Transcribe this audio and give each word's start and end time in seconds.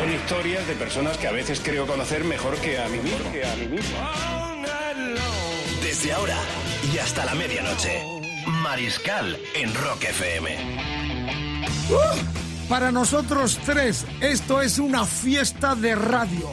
Son 0.00 0.10
historias 0.10 0.66
de 0.66 0.74
personas 0.76 1.18
que 1.18 1.28
a 1.28 1.32
veces 1.32 1.60
creo 1.62 1.86
conocer 1.86 2.24
mejor 2.24 2.56
que 2.56 2.78
a 2.78 2.88
mí 2.88 2.96
mismo. 3.00 3.32
Que 3.32 3.44
a 3.44 3.54
mí 3.54 3.66
mismo. 3.66 3.98
Desde 5.82 6.14
ahora 6.14 6.38
y 6.90 6.96
hasta 6.96 7.26
la 7.26 7.34
medianoche. 7.34 8.02
Mariscal 8.62 9.38
en 9.54 9.74
Rock 9.74 10.04
FM. 10.04 10.56
Para 12.70 12.90
nosotros 12.90 13.58
tres, 13.66 14.06
esto 14.22 14.62
es 14.62 14.78
una 14.78 15.04
fiesta 15.04 15.74
de 15.74 15.94
radio, 15.94 16.50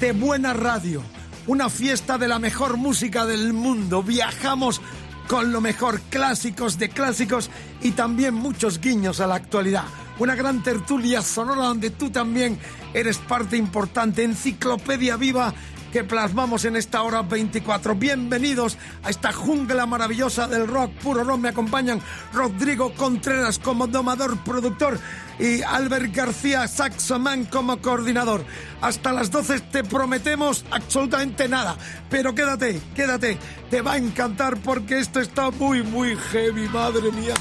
de 0.00 0.12
buena 0.12 0.54
radio, 0.54 1.02
una 1.46 1.68
fiesta 1.68 2.16
de 2.16 2.28
la 2.28 2.38
mejor 2.38 2.78
música 2.78 3.26
del 3.26 3.52
mundo. 3.52 4.02
Viajamos 4.02 4.80
con 5.28 5.52
lo 5.52 5.60
mejor, 5.60 6.00
clásicos 6.08 6.78
de 6.78 6.88
clásicos 6.88 7.50
y 7.82 7.90
también 7.90 8.32
muchos 8.32 8.80
guiños 8.80 9.20
a 9.20 9.26
la 9.26 9.34
actualidad. 9.34 9.84
Una 10.18 10.34
gran 10.34 10.62
tertulia 10.62 11.20
sonora 11.20 11.64
donde 11.64 11.90
tú 11.90 12.08
también 12.08 12.58
eres 12.96 13.18
parte 13.18 13.58
importante, 13.58 14.24
enciclopedia 14.24 15.16
viva 15.16 15.52
que 15.92 16.02
plasmamos 16.02 16.64
en 16.64 16.76
esta 16.76 17.02
hora 17.02 17.20
24. 17.20 17.94
Bienvenidos 17.94 18.78
a 19.02 19.10
esta 19.10 19.32
jungla 19.32 19.84
maravillosa 19.84 20.48
del 20.48 20.66
rock, 20.66 20.92
puro 21.02 21.22
rock. 21.22 21.38
Me 21.38 21.50
acompañan 21.50 22.00
Rodrigo 22.32 22.94
Contreras 22.94 23.58
como 23.58 23.86
domador, 23.86 24.38
productor 24.44 24.98
y 25.38 25.60
Albert 25.62 26.14
García 26.14 26.66
Saxoman 26.66 27.44
como 27.44 27.82
coordinador. 27.82 28.44
Hasta 28.80 29.12
las 29.12 29.30
12 29.30 29.60
te 29.60 29.84
prometemos 29.84 30.64
absolutamente 30.70 31.48
nada, 31.48 31.76
pero 32.08 32.34
quédate, 32.34 32.80
quédate, 32.94 33.38
te 33.70 33.82
va 33.82 33.92
a 33.92 33.98
encantar 33.98 34.56
porque 34.56 35.00
esto 35.00 35.20
está 35.20 35.50
muy, 35.50 35.82
muy 35.82 36.16
heavy, 36.16 36.66
madre 36.68 37.12
mía. 37.12 37.34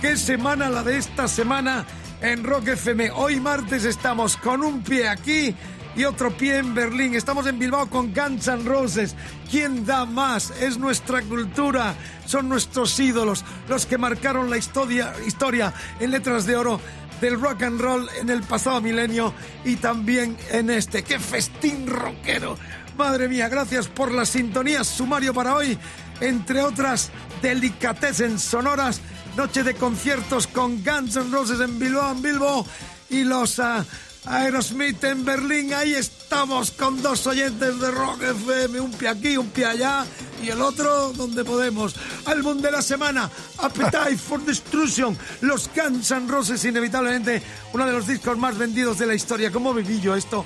¿Qué 0.00 0.16
semana 0.16 0.70
la 0.70 0.84
de 0.84 0.98
esta 0.98 1.26
semana 1.26 1.84
en 2.20 2.44
Rock 2.44 2.68
FM? 2.68 3.10
Hoy 3.12 3.40
martes 3.40 3.84
estamos 3.84 4.36
con 4.36 4.62
un 4.62 4.82
pie 4.82 5.08
aquí 5.08 5.54
y 5.96 6.04
otro 6.04 6.30
pie 6.30 6.58
en 6.58 6.74
Berlín. 6.74 7.14
Estamos 7.14 7.46
en 7.46 7.58
Bilbao 7.58 7.88
con 7.88 8.12
Guns 8.14 8.48
N' 8.48 8.64
Roses. 8.64 9.14
¿Quién 9.50 9.84
da 9.84 10.04
más? 10.04 10.50
Es 10.60 10.78
nuestra 10.78 11.22
cultura, 11.22 11.94
son 12.26 12.48
nuestros 12.48 12.98
ídolos, 13.00 13.44
los 13.68 13.86
que 13.86 13.98
marcaron 13.98 14.50
la 14.50 14.56
historia, 14.56 15.12
historia 15.26 15.72
en 15.98 16.10
letras 16.10 16.46
de 16.46 16.56
oro 16.56 16.80
del 17.20 17.40
rock 17.40 17.62
and 17.62 17.80
roll 17.80 18.08
en 18.18 18.30
el 18.30 18.42
pasado 18.42 18.80
milenio 18.80 19.34
y 19.64 19.76
también 19.76 20.36
en 20.50 20.70
este. 20.70 21.02
¡Qué 21.02 21.18
festín 21.18 21.86
rockero! 21.86 22.56
Madre 22.96 23.28
mía, 23.28 23.48
gracias 23.48 23.88
por 23.88 24.12
las 24.12 24.30
sintonías. 24.30 24.86
Sumario 24.86 25.32
para 25.32 25.54
hoy, 25.54 25.78
entre 26.20 26.62
otras 26.62 27.10
delicatessen 27.42 28.38
sonoras. 28.38 29.00
Noche 29.36 29.62
de 29.62 29.74
conciertos 29.74 30.46
con 30.48 30.82
Guns 30.84 31.16
N' 31.16 31.30
Roses 31.30 31.60
en 31.60 31.78
Bilbao, 31.78 32.12
en 32.12 32.22
Bilbao 32.22 32.66
y 33.08 33.24
los 33.24 33.58
ah, 33.60 33.84
Aerosmith 34.26 35.02
en 35.04 35.24
Berlín. 35.24 35.72
Ahí 35.72 35.94
estamos 35.94 36.72
con 36.72 37.00
dos 37.00 37.26
oyentes 37.26 37.80
de 37.80 37.90
Rock 37.90 38.22
FM, 38.22 38.80
un 38.80 38.92
pie 38.92 39.08
aquí, 39.08 39.36
un 39.36 39.48
pie 39.50 39.66
allá 39.66 40.04
y 40.42 40.50
el 40.50 40.60
otro 40.60 41.12
donde 41.12 41.44
podemos. 41.44 41.94
Álbum 42.26 42.60
de 42.60 42.72
la 42.72 42.82
semana, 42.82 43.30
Appetite 43.58 44.16
for 44.28 44.40
Destruction, 44.40 45.16
los 45.42 45.70
Guns 45.74 46.10
N' 46.10 46.28
Roses, 46.28 46.64
inevitablemente 46.64 47.40
uno 47.72 47.86
de 47.86 47.92
los 47.92 48.06
discos 48.06 48.36
más 48.36 48.58
vendidos 48.58 48.98
de 48.98 49.06
la 49.06 49.14
historia. 49.14 49.50
¿Cómo 49.52 49.72
viví 49.72 50.00
yo 50.00 50.14
esto? 50.14 50.44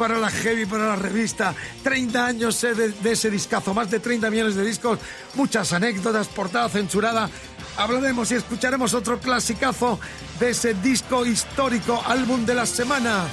para 0.00 0.18
la 0.18 0.30
heavy, 0.30 0.64
para 0.64 0.86
la 0.86 0.96
revista. 0.96 1.54
30 1.82 2.24
años 2.24 2.58
de, 2.62 2.74
de, 2.74 3.12
ese 3.12 3.28
discazo, 3.28 3.74
más 3.74 3.90
de 3.90 4.00
30 4.00 4.30
millones 4.30 4.54
de 4.54 4.64
discos, 4.64 4.98
muchas 5.34 5.74
anécdotas, 5.74 6.26
portada 6.28 6.70
censurada. 6.70 7.28
Hablaremos 7.76 8.30
y 8.30 8.34
escucharemos 8.34 8.94
otro 8.94 9.18
clasicazo 9.18 9.98
de 10.38 10.50
ese 10.50 10.74
disco 10.74 11.24
histórico, 11.24 12.02
álbum 12.06 12.44
de 12.44 12.54
la 12.54 12.66
semana. 12.66 13.26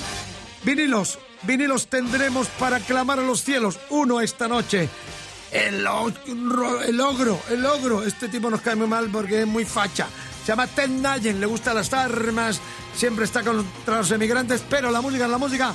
Vinilos, 0.63 1.19
vinilos 1.43 1.87
tendremos 1.87 2.47
para 2.59 2.79
clamar 2.79 3.19
a 3.19 3.23
los 3.23 3.43
cielos. 3.43 3.79
Uno 3.89 4.21
esta 4.21 4.47
noche. 4.47 4.89
El, 5.51 5.87
ogro, 5.87 6.81
el 7.49 7.65
ogro. 7.65 8.03
Este 8.03 8.29
tipo 8.29 8.49
nos 8.49 8.61
cae 8.61 8.75
muy 8.75 8.87
mal 8.87 9.09
porque 9.11 9.41
es 9.41 9.47
muy 9.47 9.65
facha. 9.65 10.07
Se 10.41 10.47
llama 10.53 10.67
Ted 10.67 10.89
Nugent, 10.89 11.39
le 11.39 11.45
gustan 11.45 11.75
las 11.75 11.91
armas, 11.93 12.61
siempre 12.95 13.25
está 13.25 13.43
contra 13.43 13.97
los 13.97 14.11
emigrantes, 14.11 14.63
pero 14.69 14.91
la 14.91 15.01
música 15.01 15.25
es 15.25 15.29
la 15.29 15.37
música 15.37 15.73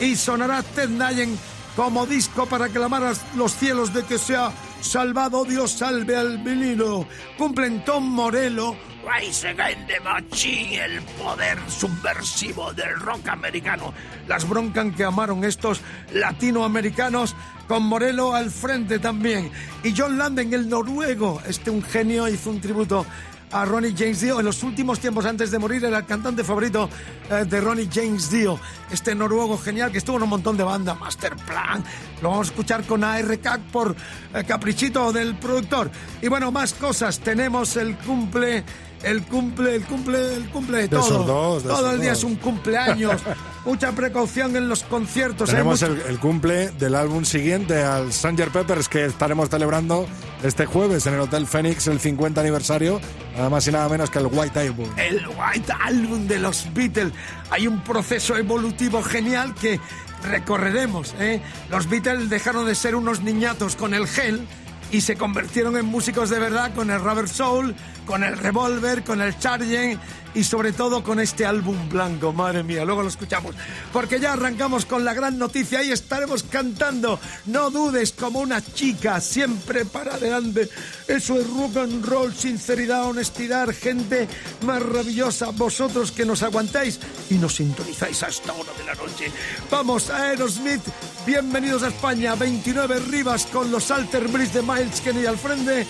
y 0.00 0.16
sonará 0.16 0.62
Ted 0.62 0.88
Nugent 0.88 1.38
como 1.76 2.06
disco 2.06 2.46
para 2.46 2.68
clamar 2.68 3.02
a 3.04 3.12
los 3.36 3.54
cielos 3.54 3.92
de 3.92 4.04
que 4.04 4.18
sea 4.18 4.50
salvado 4.84 5.44
Dios 5.44 5.72
salve 5.72 6.16
al 6.16 6.38
vinilo. 6.38 7.06
Cumplen 7.38 7.84
Tom 7.84 8.04
Morello, 8.04 8.76
Rise 9.04 9.48
Again 9.48 9.86
de 9.86 10.00
Machine, 10.00 10.84
el 10.84 11.02
poder 11.02 11.58
subversivo 11.68 12.72
del 12.72 12.94
rock 13.00 13.28
americano. 13.28 13.92
Las 14.28 14.48
broncan 14.48 14.94
que 14.94 15.04
amaron 15.04 15.44
estos 15.44 15.80
latinoamericanos 16.12 17.34
con 17.66 17.82
Morello 17.84 18.34
al 18.34 18.50
frente 18.50 18.98
también. 18.98 19.50
Y 19.82 19.94
John 19.96 20.18
Landen, 20.18 20.52
el 20.52 20.68
noruego, 20.68 21.40
este 21.46 21.70
un 21.70 21.82
genio, 21.82 22.28
hizo 22.28 22.50
un 22.50 22.60
tributo 22.60 23.06
a 23.54 23.64
Ronnie 23.64 23.94
James 23.96 24.20
Dio. 24.20 24.40
En 24.40 24.46
los 24.46 24.62
últimos 24.64 24.98
tiempos, 24.98 25.24
antes 25.24 25.50
de 25.52 25.58
morir, 25.60 25.84
era 25.84 25.98
el 25.98 26.04
cantante 26.04 26.42
favorito 26.42 26.90
eh, 27.30 27.44
de 27.44 27.60
Ronnie 27.60 27.88
James 27.92 28.28
Dio. 28.28 28.58
Este 28.90 29.14
noruego 29.14 29.56
genial 29.56 29.92
que 29.92 29.98
estuvo 29.98 30.16
en 30.16 30.24
un 30.24 30.28
montón 30.28 30.56
de 30.56 30.64
bandas, 30.64 30.98
Masterplan. 30.98 31.84
Lo 32.20 32.30
vamos 32.30 32.48
a 32.48 32.50
escuchar 32.50 32.84
con 32.84 33.04
ARK 33.04 33.60
por 33.70 33.94
eh, 34.34 34.44
caprichito 34.44 35.12
del 35.12 35.36
productor. 35.36 35.88
Y 36.20 36.28
bueno, 36.28 36.50
más 36.50 36.74
cosas. 36.74 37.20
Tenemos 37.20 37.76
el 37.76 37.96
cumple 37.98 38.64
el 39.04 39.22
cumple, 39.22 39.76
el 39.76 39.84
cumple, 39.84 40.36
el 40.36 40.48
cumple 40.50 40.76
de, 40.78 40.82
de 40.84 40.88
todo. 40.88 41.24
Dos, 41.24 41.62
de 41.62 41.68
todo 41.68 41.90
el 41.92 42.00
día 42.00 42.10
dos. 42.10 42.18
es 42.18 42.24
un 42.24 42.36
cumpleaños. 42.36 43.22
Mucha 43.64 43.92
precaución 43.92 44.54
en 44.56 44.68
los 44.68 44.82
conciertos. 44.82 45.48
Tenemos 45.48 45.82
¿eh? 45.82 45.86
el, 45.86 46.00
el, 46.02 46.18
cumple 46.18 46.70
del 46.72 46.94
álbum 46.94 47.24
siguiente 47.24 47.82
al 47.82 48.12
Sanger 48.12 48.50
Peppers 48.50 48.88
que 48.88 49.06
estaremos 49.06 49.48
celebrando 49.48 50.06
este 50.42 50.66
jueves 50.66 51.06
en 51.06 51.14
el 51.14 51.20
Hotel 51.20 51.46
Phoenix, 51.46 51.86
el 51.86 51.98
50 51.98 52.40
aniversario, 52.40 53.00
nada 53.34 53.48
más 53.48 53.66
y 53.66 53.72
nada 53.72 53.88
menos 53.88 54.10
que 54.10 54.18
el 54.18 54.26
White 54.26 54.60
Album. 54.60 54.88
El 54.98 55.26
White 55.28 55.72
Album 55.82 56.26
de 56.26 56.38
los 56.38 56.72
Beatles. 56.74 57.12
Hay 57.50 57.66
un 57.66 57.82
proceso 57.82 58.36
evolutivo 58.36 59.02
genial 59.02 59.54
que 59.54 59.80
recorreremos. 60.24 61.14
¿eh? 61.18 61.40
Los 61.70 61.88
Beatles 61.88 62.28
dejaron 62.28 62.66
de 62.66 62.74
ser 62.74 62.94
unos 62.94 63.22
niñatos 63.22 63.76
con 63.76 63.94
el 63.94 64.06
gel 64.06 64.46
y 64.94 65.00
se 65.00 65.16
convirtieron 65.16 65.76
en 65.76 65.86
músicos 65.86 66.30
de 66.30 66.38
verdad 66.38 66.72
con 66.72 66.88
el 66.88 67.00
Rubber 67.00 67.28
Soul, 67.28 67.74
con 68.06 68.22
el 68.22 68.38
Revolver, 68.38 69.02
con 69.02 69.20
el 69.20 69.36
Charging 69.40 69.98
y 70.34 70.44
sobre 70.44 70.72
todo 70.72 71.02
con 71.02 71.20
este 71.20 71.46
álbum 71.46 71.88
blanco. 71.88 72.32
Madre 72.32 72.62
mía, 72.62 72.84
luego 72.84 73.02
lo 73.02 73.08
escuchamos. 73.08 73.54
Porque 73.92 74.20
ya 74.20 74.32
arrancamos 74.32 74.84
con 74.84 75.04
la 75.04 75.14
gran 75.14 75.38
noticia 75.38 75.82
y 75.82 75.92
estaremos 75.92 76.42
cantando. 76.42 77.18
No 77.46 77.70
dudes 77.70 78.12
como 78.12 78.40
una 78.40 78.60
chica, 78.62 79.20
siempre 79.20 79.84
para 79.84 80.14
adelante. 80.14 80.68
Eso 81.06 81.38
es 81.38 81.48
rock 81.50 81.76
and 81.76 82.04
roll, 82.04 82.34
sinceridad, 82.34 83.04
honestidad, 83.04 83.68
gente 83.68 84.28
maravillosa. 84.66 85.50
Vosotros 85.50 86.10
que 86.10 86.24
nos 86.24 86.42
aguantáis 86.42 86.98
y 87.30 87.34
nos 87.34 87.54
sintonizáis 87.54 88.22
a 88.22 88.28
esta 88.28 88.52
hora 88.52 88.72
de 88.76 88.84
la 88.84 88.94
noche. 88.94 89.30
Vamos 89.70 90.10
a 90.10 90.30
Aerosmith. 90.30 90.82
Bienvenidos 91.26 91.82
a 91.82 91.88
España. 91.88 92.34
29 92.34 93.00
Rivas 93.10 93.46
con 93.46 93.70
los 93.70 93.90
Alter 93.90 94.28
Bridge 94.28 94.52
de 94.52 94.62
Miles 94.62 95.00
Kennedy 95.00 95.26
al 95.26 95.38
frente. 95.38 95.86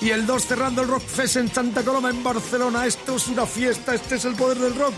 Y 0.00 0.10
el 0.10 0.26
2 0.26 0.46
cerrando 0.46 0.82
el 0.82 0.88
Rock 0.88 1.06
Fest 1.06 1.36
en 1.36 1.52
Santa 1.52 1.82
Coloma, 1.82 2.10
en 2.10 2.22
Barcelona. 2.22 2.86
Esto 2.86 3.16
es 3.16 3.28
una 3.28 3.46
fiesta, 3.46 3.94
este 3.94 4.16
es 4.16 4.24
el 4.24 4.34
poder 4.34 4.58
del 4.58 4.74
rock. 4.74 4.94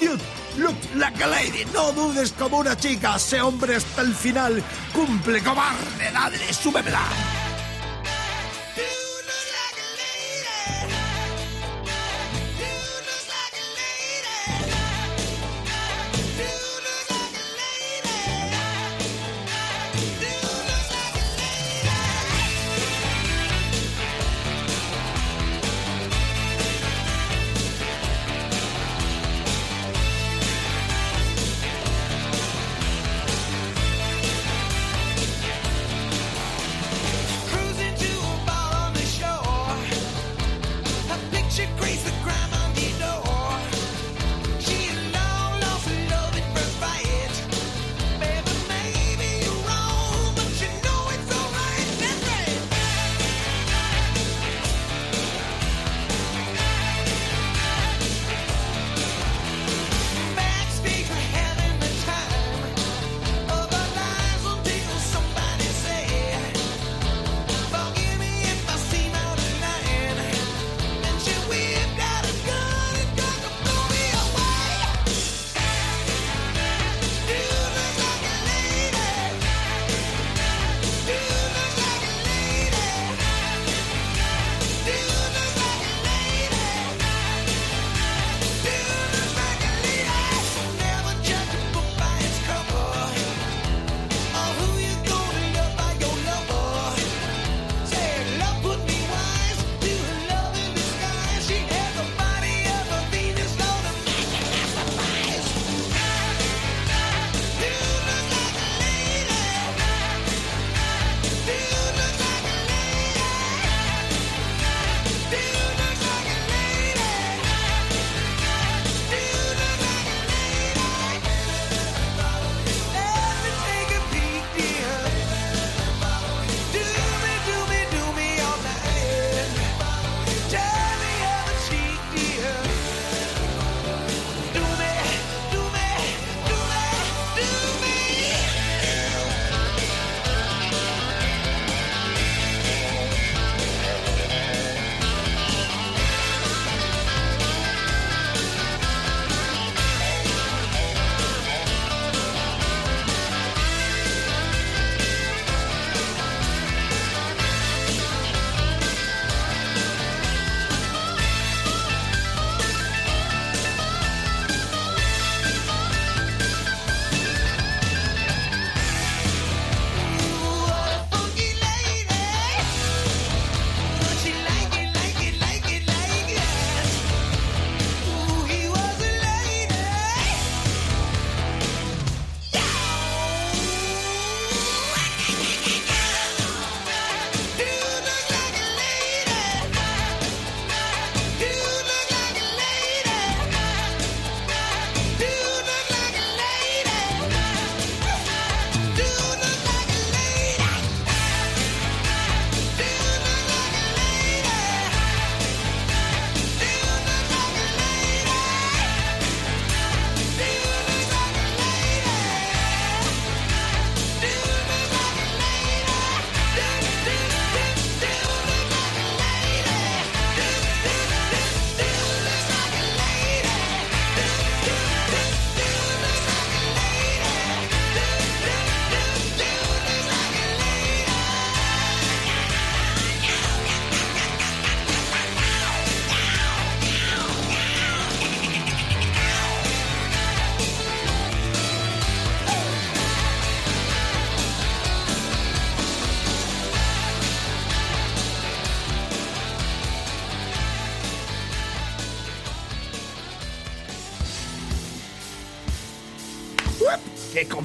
Dude, 0.00 0.22
look 0.56 0.76
like 0.94 1.22
a 1.22 1.26
lady, 1.26 1.64
no 1.74 1.92
dudes 1.92 2.32
como 2.32 2.58
una 2.58 2.76
chica. 2.76 3.18
Sé 3.18 3.40
hombre 3.40 3.76
hasta 3.76 4.02
el 4.02 4.14
final. 4.14 4.62
Cumple, 4.92 5.42
cobarde, 5.42 6.10
dale, 6.12 6.52
súbemela. 6.52 7.47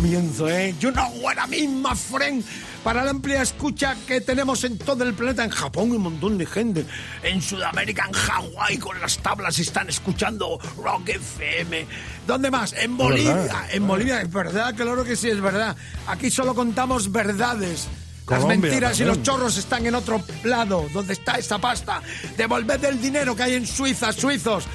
Comienzo, 0.04 0.50
¿eh? 0.50 0.76
You 0.82 0.92
know 0.92 1.10
what 1.22 1.38
I 1.38 1.50
mean, 1.50 1.82
my 1.82 1.96
friend. 1.96 2.44
Para 2.84 3.06
la 3.06 3.12
amplia 3.12 3.42
escucha 3.42 3.96
que 4.06 4.20
tenemos 4.20 4.66
en 4.66 4.78
todo 4.78 5.06
el 5.06 5.14
planeta, 5.14 5.46
en 5.46 5.50
Japón 5.50 5.92
un 5.92 6.02
montón 6.02 6.38
de 6.38 6.46
gente, 6.46 6.86
en 7.24 7.42
Sudamérica, 7.42 8.06
en 8.08 8.14
Hawái 8.14 8.78
con 8.80 9.00
las 9.00 9.18
tablas 9.20 9.58
están 9.60 9.88
escuchando 9.88 10.60
Rock 10.78 11.08
FM. 11.08 11.88
¿Dónde 12.28 12.52
más? 12.52 12.74
En 12.74 12.98
Bolivia. 12.98 13.34
verdad. 13.36 13.66
En 13.72 13.88
Bolivia, 13.88 14.22
es 14.22 14.30
verdad, 14.30 14.76
claro 14.76 15.06
que 15.06 15.16
sí, 15.16 15.30
es 15.30 15.40
verdad. 15.40 15.78
Aquí 16.08 16.30
solo 16.30 16.54
contamos 16.54 17.10
verdades. 17.10 17.88
Las 18.28 18.46
mentiras 18.46 19.00
y 19.00 19.06
los 19.06 19.24
chorros 19.24 19.58
están 19.58 19.86
en 19.86 19.96
otro 19.96 20.22
lado, 20.44 20.86
donde 20.94 21.14
está 21.14 21.36
esa 21.36 21.60
pasta. 21.60 22.02
Devolved 22.36 22.84
el 22.84 23.02
dinero 23.02 23.36
que 23.38 23.44
hay 23.44 23.54
en 23.54 23.66
Suiza, 23.66 24.12
suizos. 24.12 24.66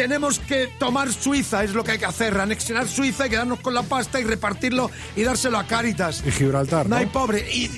Tenemos 0.00 0.38
que 0.38 0.66
tomar 0.78 1.12
Suiza, 1.12 1.62
es 1.62 1.74
lo 1.74 1.84
que 1.84 1.90
hay 1.92 1.98
que 1.98 2.06
hacer, 2.06 2.40
anexionar 2.40 2.88
Suiza 2.88 3.26
y 3.26 3.28
quedarnos 3.28 3.60
con 3.60 3.74
la 3.74 3.82
pasta 3.82 4.18
y 4.18 4.24
repartirlo 4.24 4.90
y 5.14 5.24
dárselo 5.24 5.58
a 5.58 5.66
Cáritas. 5.66 6.22
Y 6.26 6.30
Gibraltar, 6.30 6.88
No 6.88 6.94
¿no? 6.94 7.00
hay 7.02 7.04
pobre. 7.04 7.46
Y, 7.52 7.70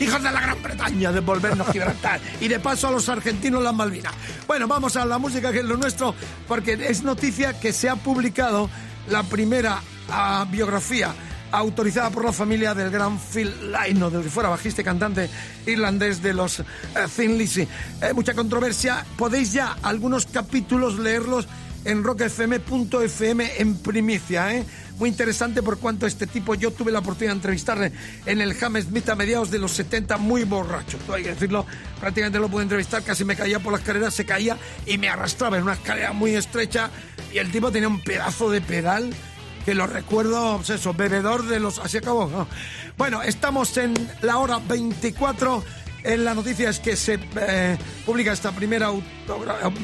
hijos 0.00 0.20
de 0.20 0.32
la 0.32 0.40
Gran 0.40 0.60
Bretaña, 0.60 1.12
devolvernos 1.12 1.68
Gibraltar. 1.68 2.20
y 2.40 2.48
de 2.48 2.58
paso 2.58 2.88
a 2.88 2.90
los 2.90 3.08
argentinos 3.08 3.62
las 3.62 3.72
Malvinas. 3.72 4.12
Bueno, 4.48 4.66
vamos 4.66 4.96
a 4.96 5.04
la 5.04 5.18
música 5.18 5.52
que 5.52 5.60
es 5.60 5.64
lo 5.64 5.76
nuestro, 5.76 6.16
porque 6.48 6.72
es 6.72 7.04
noticia 7.04 7.60
que 7.60 7.72
se 7.72 7.88
ha 7.88 7.94
publicado 7.94 8.68
la 9.08 9.22
primera 9.22 9.80
ah, 10.10 10.48
biografía 10.50 11.14
autorizada 11.52 12.10
por 12.10 12.24
la 12.24 12.32
familia 12.32 12.74
del 12.74 12.90
gran 12.90 13.20
Phil 13.20 13.54
Lynott, 13.72 14.14
del 14.14 14.22
que 14.24 14.30
fuera 14.30 14.48
bajista 14.48 14.80
y 14.82 14.84
cantante 14.84 15.30
irlandés 15.64 16.20
de 16.22 16.34
los 16.34 16.58
eh, 16.58 16.64
Thin 17.16 17.38
Lizzy. 17.38 17.68
Eh, 18.02 18.12
mucha 18.14 18.34
controversia. 18.34 19.06
Podéis 19.16 19.52
ya 19.52 19.76
algunos 19.82 20.26
capítulos 20.26 20.98
leerlos 20.98 21.46
en 21.88 22.04
rockfm.fm 22.04 23.50
en 23.56 23.78
primicia, 23.78 24.54
¿eh? 24.54 24.64
Muy 24.98 25.08
interesante 25.08 25.62
por 25.62 25.78
cuanto 25.78 26.06
este 26.06 26.26
tipo, 26.26 26.54
yo 26.54 26.70
tuve 26.70 26.92
la 26.92 26.98
oportunidad 26.98 27.32
de 27.32 27.36
entrevistarle 27.36 27.92
en 28.26 28.42
el 28.42 28.54
Hammersmith 28.62 29.08
a 29.08 29.14
mediados 29.14 29.50
de 29.50 29.58
los 29.58 29.72
70, 29.72 30.18
muy 30.18 30.44
borracho, 30.44 30.98
hay 31.10 31.22
que 31.22 31.30
decirlo, 31.30 31.64
prácticamente 31.98 32.38
lo 32.38 32.50
pude 32.50 32.64
entrevistar, 32.64 33.02
casi 33.02 33.24
me 33.24 33.36
caía 33.36 33.58
por 33.58 33.72
las 33.72 33.80
escaleras, 33.80 34.12
se 34.12 34.26
caía 34.26 34.58
y 34.84 34.98
me 34.98 35.08
arrastraba 35.08 35.56
en 35.56 35.62
una 35.62 35.72
escalera 35.74 36.12
muy 36.12 36.34
estrecha 36.34 36.90
y 37.32 37.38
el 37.38 37.50
tipo 37.50 37.72
tenía 37.72 37.88
un 37.88 38.02
pedazo 38.02 38.50
de 38.50 38.60
pedal 38.60 39.10
que 39.64 39.74
lo 39.74 39.86
recuerdo, 39.86 40.56
pues 40.56 40.70
eso, 40.70 40.94
bebedor 40.94 41.46
de 41.46 41.60
los... 41.60 41.78
Así 41.78 41.98
acabó. 41.98 42.26
¿no? 42.26 42.48
Bueno, 42.96 43.22
estamos 43.22 43.76
en 43.76 43.94
la 44.22 44.38
hora 44.38 44.60
24. 44.66 45.62
En 46.04 46.24
la 46.24 46.34
noticia 46.34 46.70
es 46.70 46.78
que 46.78 46.96
se 46.96 47.18
eh, 47.40 47.76
publica 48.06 48.32
esta 48.32 48.52
primera 48.52 48.90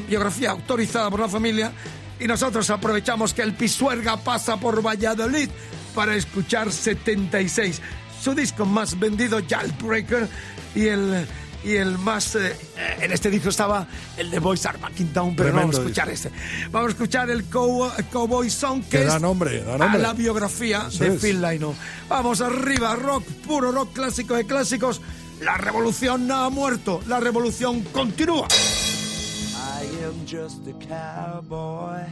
biografía 0.09 0.51
autorizada 0.51 1.11
por 1.11 1.21
la 1.21 1.29
familia 1.29 1.73
y 2.21 2.27
nosotros 2.27 2.69
aprovechamos 2.71 3.35
que 3.35 3.43
el 3.43 3.55
Pisuerga 3.55 4.17
pasa 4.17 4.57
por 4.57 4.81
Valladolid 4.85 5.49
para 5.95 6.15
escuchar 6.15 6.71
76. 6.71 7.81
Su 8.23 8.35
disco 8.35 8.65
más 8.65 8.99
vendido, 8.99 9.41
Jailbreaker, 9.47 10.29
y 10.75 10.87
el, 10.87 11.27
y 11.65 11.73
el 11.75 11.99
más... 11.99 12.35
eh, 12.37 12.57
en 13.01 13.13
este 13.13 13.29
disco 13.31 13.51
estaba 13.51 13.87
el 14.17 14.31
de 14.31 14.39
Boys 14.39 14.65
Are 14.67 14.79
Back 14.79 14.99
in 15.01 15.13
Town, 15.13 15.35
pero 15.37 15.51
no 15.51 15.57
vamos 15.57 15.75
a 15.77 15.79
Tremendo 15.83 16.01
escuchar 16.01 16.09
este. 16.09 16.31
Vamos 16.71 16.89
a 16.89 16.91
escuchar 16.93 17.31
el 17.31 17.45
Cow- 17.51 17.93
Cowboy 18.11 18.49
Song, 18.49 18.83
que, 18.85 18.89
Que 18.99 19.03
es 19.03 19.09
da 19.09 19.19
nombre, 19.19 19.63
da 19.63 19.75
a 19.75 19.79
nombre. 19.79 20.01
la 20.01 20.13
biografía 20.15 20.87
Eso 20.89 21.05
de 21.05 21.15
es. 21.17 21.21
Phil 21.21 21.43
Lynott. 21.43 21.75
Vamos 22.09 22.41
arriba, 22.41 22.95
rock, 22.97 23.25
puro 23.47 23.73
rock 23.73 23.93
clásico 23.93 24.35
de 24.35 24.47
clásicos. 24.47 25.01
La 25.41 25.57
revolución 25.59 26.27
no 26.27 26.35
ha 26.37 26.51
muerto, 26.51 27.01
la 27.07 27.21
revolución 27.21 27.83
continúa. 27.93 28.49
I 28.49 29.85
am 30.05 30.25
just 30.27 30.67
a 30.67 30.73
cowboy, 30.87 32.05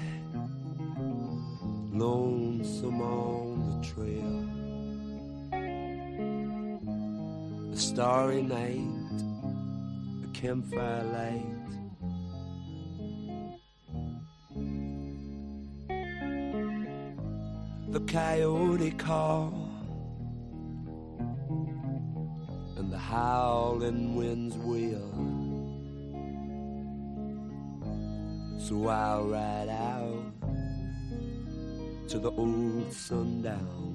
lonesome 1.92 3.00
on 3.00 3.80
the 3.80 3.86
trail. 3.86 4.48
A 7.72 7.76
starry 7.76 8.42
night, 8.42 9.22
a 10.24 10.28
campfire 10.32 11.04
light. 11.04 11.58
The 17.92 18.00
coyote 18.00 18.90
call 18.98 19.71
and 22.76 22.90
the 22.90 22.98
howling 22.98 24.14
winds 24.16 24.56
wail. 24.58 25.08
So 28.58 28.88
I'll 28.88 29.26
ride 29.26 29.68
out 29.68 30.32
to 32.08 32.18
the 32.18 32.30
old 32.30 32.92
sundown. 32.92 33.91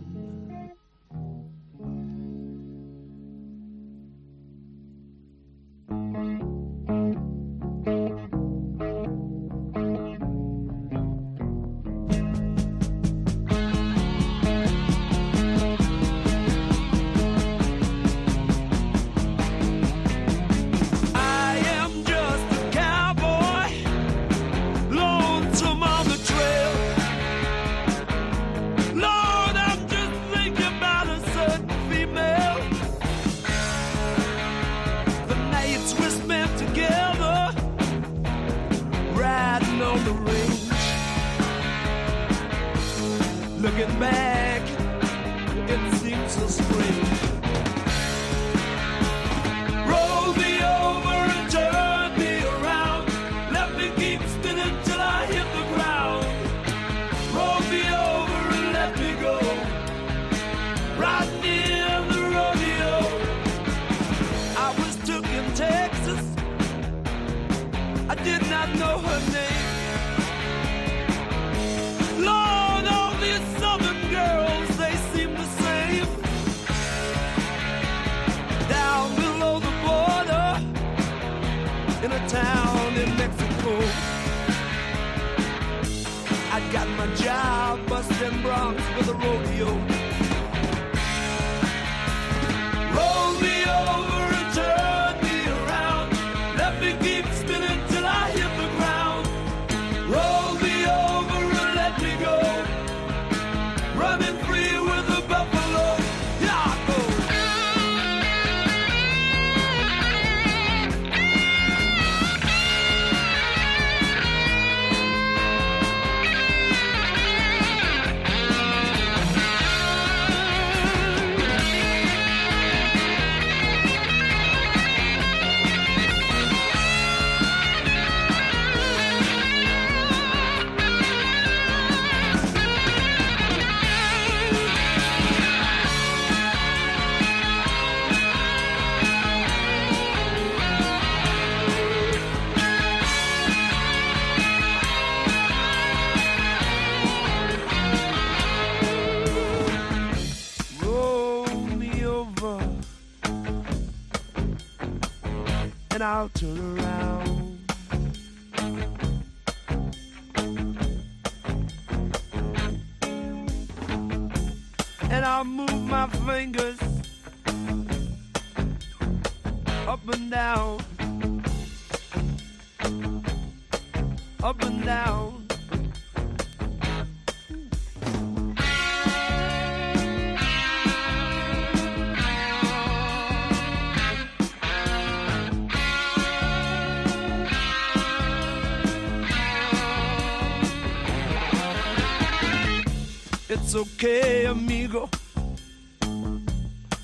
Okay, 193.78 194.46
amigo. 194.46 195.10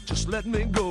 Just 0.05 0.27
let 0.27 0.45
me 0.45 0.65
go. 0.65 0.82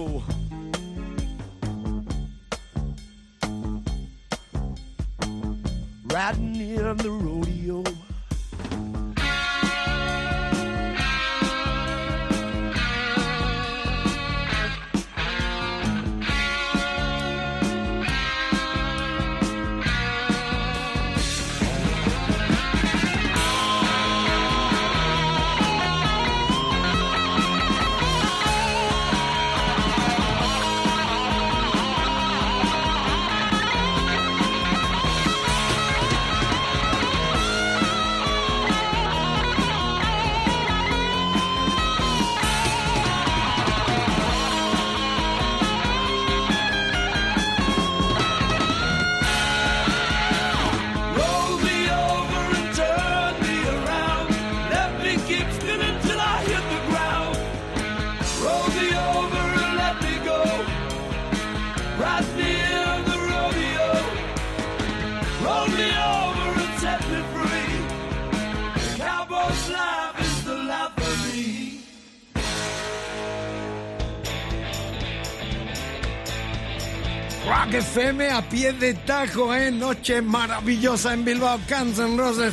Rock 77.73 77.81
FM 77.81 78.31
a 78.31 78.43
pie 78.43 78.75
de 78.75 78.93
tajo, 78.93 79.55
¿eh? 79.55 79.71
Noche 79.71 80.21
maravillosa 80.21 81.15
en 81.15 81.25
Bilbao, 81.25 81.59
Guns 81.67 81.99
N' 81.99 82.19
Roses. 82.19 82.53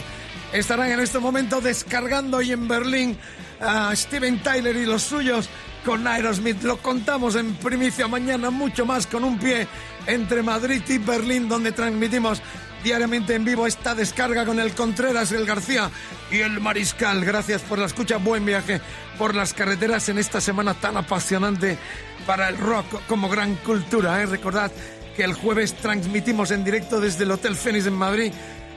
Estarán 0.54 0.92
en 0.92 1.02
este 1.02 1.20
momento 1.20 1.60
descargando 1.60 2.42
y 2.42 2.54
en 2.54 2.70
Berlín 2.70 3.18
a 3.60 3.94
Steven 3.94 4.42
Tyler 4.42 4.78
y 4.78 4.86
los 4.86 5.02
suyos 5.02 5.50
con 5.84 6.08
Aerosmith. 6.08 6.64
Lo 6.64 6.78
contamos 6.78 7.36
en 7.36 7.54
primicia 7.56 8.08
mañana, 8.08 8.50
mucho 8.50 8.86
más 8.86 9.08
con 9.08 9.26
un 9.26 9.38
pie 9.38 9.68
entre 10.08 10.42
Madrid 10.42 10.82
y 10.88 11.00
Berlín, 11.00 11.50
donde 11.50 11.74
transmitimos 11.74 12.42
diariamente 12.82 13.36
en 13.36 13.44
vivo 13.44 13.68
esta 13.68 13.96
descarga 13.96 14.46
con 14.46 14.58
el 14.58 14.74
Contreras, 14.74 15.34
el 15.34 15.46
García 15.46 15.92
y 16.32 16.40
el 16.40 16.62
Mariscal. 16.62 17.26
Gracias 17.26 17.62
por 17.64 17.78
la 17.78 17.88
escucha, 17.88 18.18
buen 18.18 18.46
viaje 18.46 18.80
por 19.18 19.36
las 19.36 19.54
carreteras 19.54 20.08
en 20.08 20.18
esta 20.18 20.40
semana 20.40 20.76
tan 20.76 20.96
apasionante 20.96 21.78
para 22.26 22.48
el 22.48 22.58
rock 22.58 22.86
como 23.08 23.28
gran 23.28 23.56
cultura. 23.56 24.22
¿eh? 24.22 24.26
Recordad 24.26 24.72
que 25.20 25.26
el 25.26 25.34
jueves 25.34 25.74
transmitimos 25.74 26.50
en 26.52 26.64
directo 26.64 27.02
desde 27.02 27.26
el 27.26 27.32
Hotel 27.32 27.58
Fénix 27.58 27.86
en 27.86 27.94
Madrid 27.94 28.32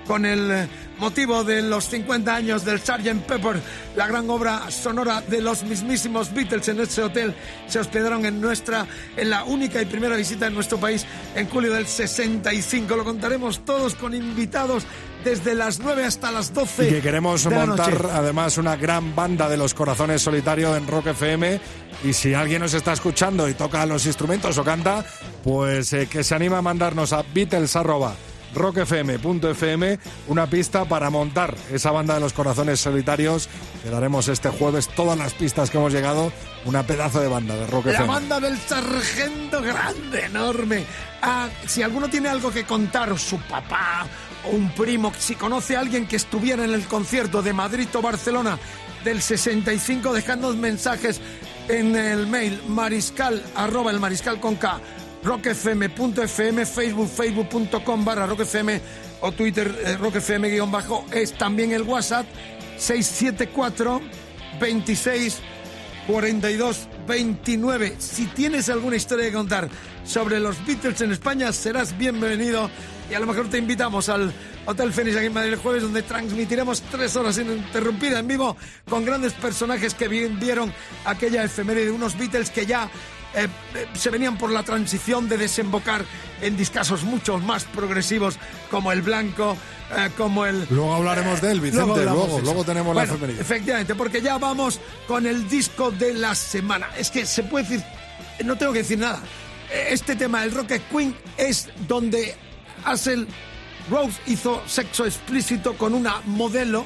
con 0.08 0.26
el 0.26 0.50
eh, 0.50 0.68
motivo 0.98 1.44
de 1.44 1.62
los 1.62 1.84
50 1.84 2.34
años 2.34 2.64
del 2.64 2.80
Sgt. 2.80 3.20
Pepper, 3.28 3.60
la 3.94 4.08
gran 4.08 4.28
obra 4.28 4.68
sonora 4.72 5.20
de 5.20 5.40
los 5.40 5.62
mismísimos 5.62 6.34
Beatles 6.34 6.66
en 6.66 6.80
ese 6.80 7.00
hotel. 7.04 7.32
Se 7.68 7.78
hospedaron 7.78 8.26
en 8.26 8.40
nuestra, 8.40 8.88
en 9.16 9.30
la 9.30 9.44
única 9.44 9.80
y 9.80 9.84
primera 9.84 10.16
visita 10.16 10.48
en 10.48 10.54
nuestro 10.54 10.78
país 10.78 11.06
en 11.36 11.48
julio 11.48 11.72
del 11.74 11.86
65. 11.86 12.96
Lo 12.96 13.04
contaremos 13.04 13.64
todos 13.64 13.94
con 13.94 14.12
invitados 14.12 14.84
desde 15.24 15.54
las 15.54 15.78
9 15.80 16.04
hasta 16.04 16.30
las 16.30 16.52
12. 16.52 16.86
Y 16.86 16.90
que 16.90 17.00
queremos 17.00 17.44
de 17.44 17.50
la 17.50 17.66
montar 17.66 17.92
noche. 17.92 18.14
además 18.14 18.58
una 18.58 18.76
gran 18.76 19.14
banda 19.14 19.48
de 19.48 19.56
los 19.56 19.74
corazones 19.74 20.22
solitarios 20.22 20.76
en 20.76 20.86
Rock 20.86 21.08
FM. 21.08 21.60
Y 22.04 22.12
si 22.12 22.34
alguien 22.34 22.62
nos 22.62 22.74
está 22.74 22.92
escuchando 22.92 23.48
y 23.48 23.54
toca 23.54 23.84
los 23.86 24.06
instrumentos 24.06 24.58
o 24.58 24.64
canta, 24.64 25.04
pues 25.44 25.92
eh, 25.92 26.08
que 26.08 26.24
se 26.24 26.34
anima 26.34 26.58
a 26.58 26.62
mandarnos 26.62 27.12
a 27.12 27.22
Beatles 27.34 27.76
arroba 27.76 28.14
rockfm.fm 28.54 29.98
una 30.28 30.46
pista 30.46 30.84
para 30.84 31.10
montar 31.10 31.54
esa 31.72 31.90
banda 31.90 32.14
de 32.14 32.20
los 32.20 32.32
corazones 32.32 32.80
solitarios. 32.80 33.48
Que 33.82 33.90
daremos 33.90 34.28
este 34.28 34.48
jueves 34.48 34.88
todas 34.88 35.18
las 35.18 35.34
pistas 35.34 35.70
que 35.70 35.78
hemos 35.78 35.92
llegado 35.92 36.32
una 36.64 36.84
pedazo 36.84 37.20
de 37.20 37.28
banda 37.28 37.56
de 37.56 37.66
Rock 37.66 37.86
La 37.86 37.92
FM 37.92 38.08
banda 38.08 38.40
del 38.40 38.58
sargento 38.58 39.60
grande, 39.60 40.26
enorme. 40.26 40.84
Ah, 41.22 41.48
si 41.66 41.82
alguno 41.82 42.08
tiene 42.08 42.28
algo 42.28 42.50
que 42.50 42.64
contar, 42.64 43.18
su 43.18 43.38
papá 43.40 44.06
o 44.44 44.50
un 44.50 44.70
primo, 44.74 45.12
si 45.18 45.34
conoce 45.34 45.76
a 45.76 45.80
alguien 45.80 46.06
que 46.06 46.16
estuviera 46.16 46.64
en 46.64 46.72
el 46.72 46.84
concierto 46.86 47.42
de 47.42 47.52
Madrid 47.52 47.88
o 47.94 48.02
Barcelona 48.02 48.58
del 49.04 49.20
65, 49.20 50.12
dejadnos 50.12 50.56
mensajes 50.56 51.20
en 51.68 51.96
el 51.96 52.26
mail 52.26 52.60
mariscal, 52.68 53.42
arroba 53.54 53.90
el 53.90 54.00
mariscal 54.00 54.40
con 54.40 54.56
K, 54.56 54.80
rockfm.fm, 55.22 56.64
facebook, 56.66 57.08
facebook.com 57.08 58.04
barra 58.04 58.26
rockfm 58.26 58.80
o 59.20 59.32
twitter 59.32 59.74
eh, 59.84 59.96
rockfm 59.96 60.48
guion 60.48 60.70
bajo, 60.70 61.04
es 61.12 61.32
también 61.38 61.72
el 61.72 61.82
WhatsApp 61.82 62.26
674 62.78 64.00
26 64.60 65.38
42 66.06 66.88
29. 67.06 67.96
Si 67.98 68.26
tienes 68.26 68.68
alguna 68.68 68.96
historia 68.96 69.26
que 69.26 69.32
contar 69.32 69.68
sobre 70.04 70.40
los 70.40 70.64
Beatles 70.66 71.00
en 71.00 71.12
España, 71.12 71.52
serás 71.52 71.96
bienvenido 71.96 72.68
y 73.10 73.14
a 73.14 73.20
lo 73.20 73.26
mejor 73.26 73.48
te 73.48 73.58
invitamos 73.58 74.08
al 74.08 74.32
Hotel 74.66 74.92
Fénix 74.92 75.16
aquí 75.16 75.26
en 75.26 75.32
Madrid 75.32 75.52
el 75.52 75.58
jueves, 75.58 75.82
donde 75.82 76.02
transmitiremos 76.02 76.82
tres 76.82 77.14
horas 77.16 77.38
ininterrumpida 77.38 78.18
en 78.20 78.26
vivo 78.28 78.56
con 78.88 79.04
grandes 79.04 79.32
personajes 79.34 79.94
que 79.94 80.08
vi- 80.08 80.26
vieron 80.28 80.72
aquella 81.04 81.44
efeméride 81.44 81.86
de 81.86 81.90
unos 81.92 82.16
Beatles 82.18 82.50
que 82.50 82.66
ya 82.66 82.88
eh, 83.34 83.48
eh, 83.74 83.86
se 83.94 84.10
venían 84.10 84.36
por 84.36 84.50
la 84.50 84.62
transición 84.62 85.28
de 85.28 85.38
desembocar 85.38 86.04
en 86.40 86.56
discasos 86.56 87.04
mucho 87.04 87.38
más 87.38 87.64
progresivos 87.64 88.36
como 88.70 88.92
el 88.92 89.02
blanco, 89.02 89.56
eh, 89.96 90.10
como 90.16 90.44
el... 90.44 90.66
luego 90.68 90.94
hablaremos 90.94 91.40
de 91.40 91.52
él 91.52 91.60
Vicente 91.60 92.04
luego, 92.04 92.40
luego 92.42 92.64
tenemos 92.64 92.94
Bueno, 92.94 93.08
la 93.08 93.14
efeméride 93.14 93.40
Efectivamente, 93.40 93.94
porque 93.94 94.20
ya 94.20 94.38
vamos 94.38 94.80
con 95.06 95.26
el 95.26 95.48
disco 95.48 95.90
de 95.90 96.14
la 96.14 96.34
semana. 96.34 96.88
Es 96.96 97.10
que 97.10 97.24
se 97.24 97.42
puede 97.42 97.64
decir, 97.64 97.84
no 98.44 98.56
tengo 98.56 98.72
que 98.72 98.80
decir 98.80 98.98
nada. 98.98 99.20
Este 99.88 100.16
tema, 100.16 100.44
el 100.44 100.52
Rocket 100.52 100.82
Queen, 100.90 101.16
es 101.38 101.70
donde 101.88 102.34
Axel 102.84 103.26
Rose 103.90 104.20
hizo 104.26 104.62
sexo 104.66 105.06
explícito 105.06 105.74
con 105.78 105.94
una 105.94 106.20
modelo 106.26 106.84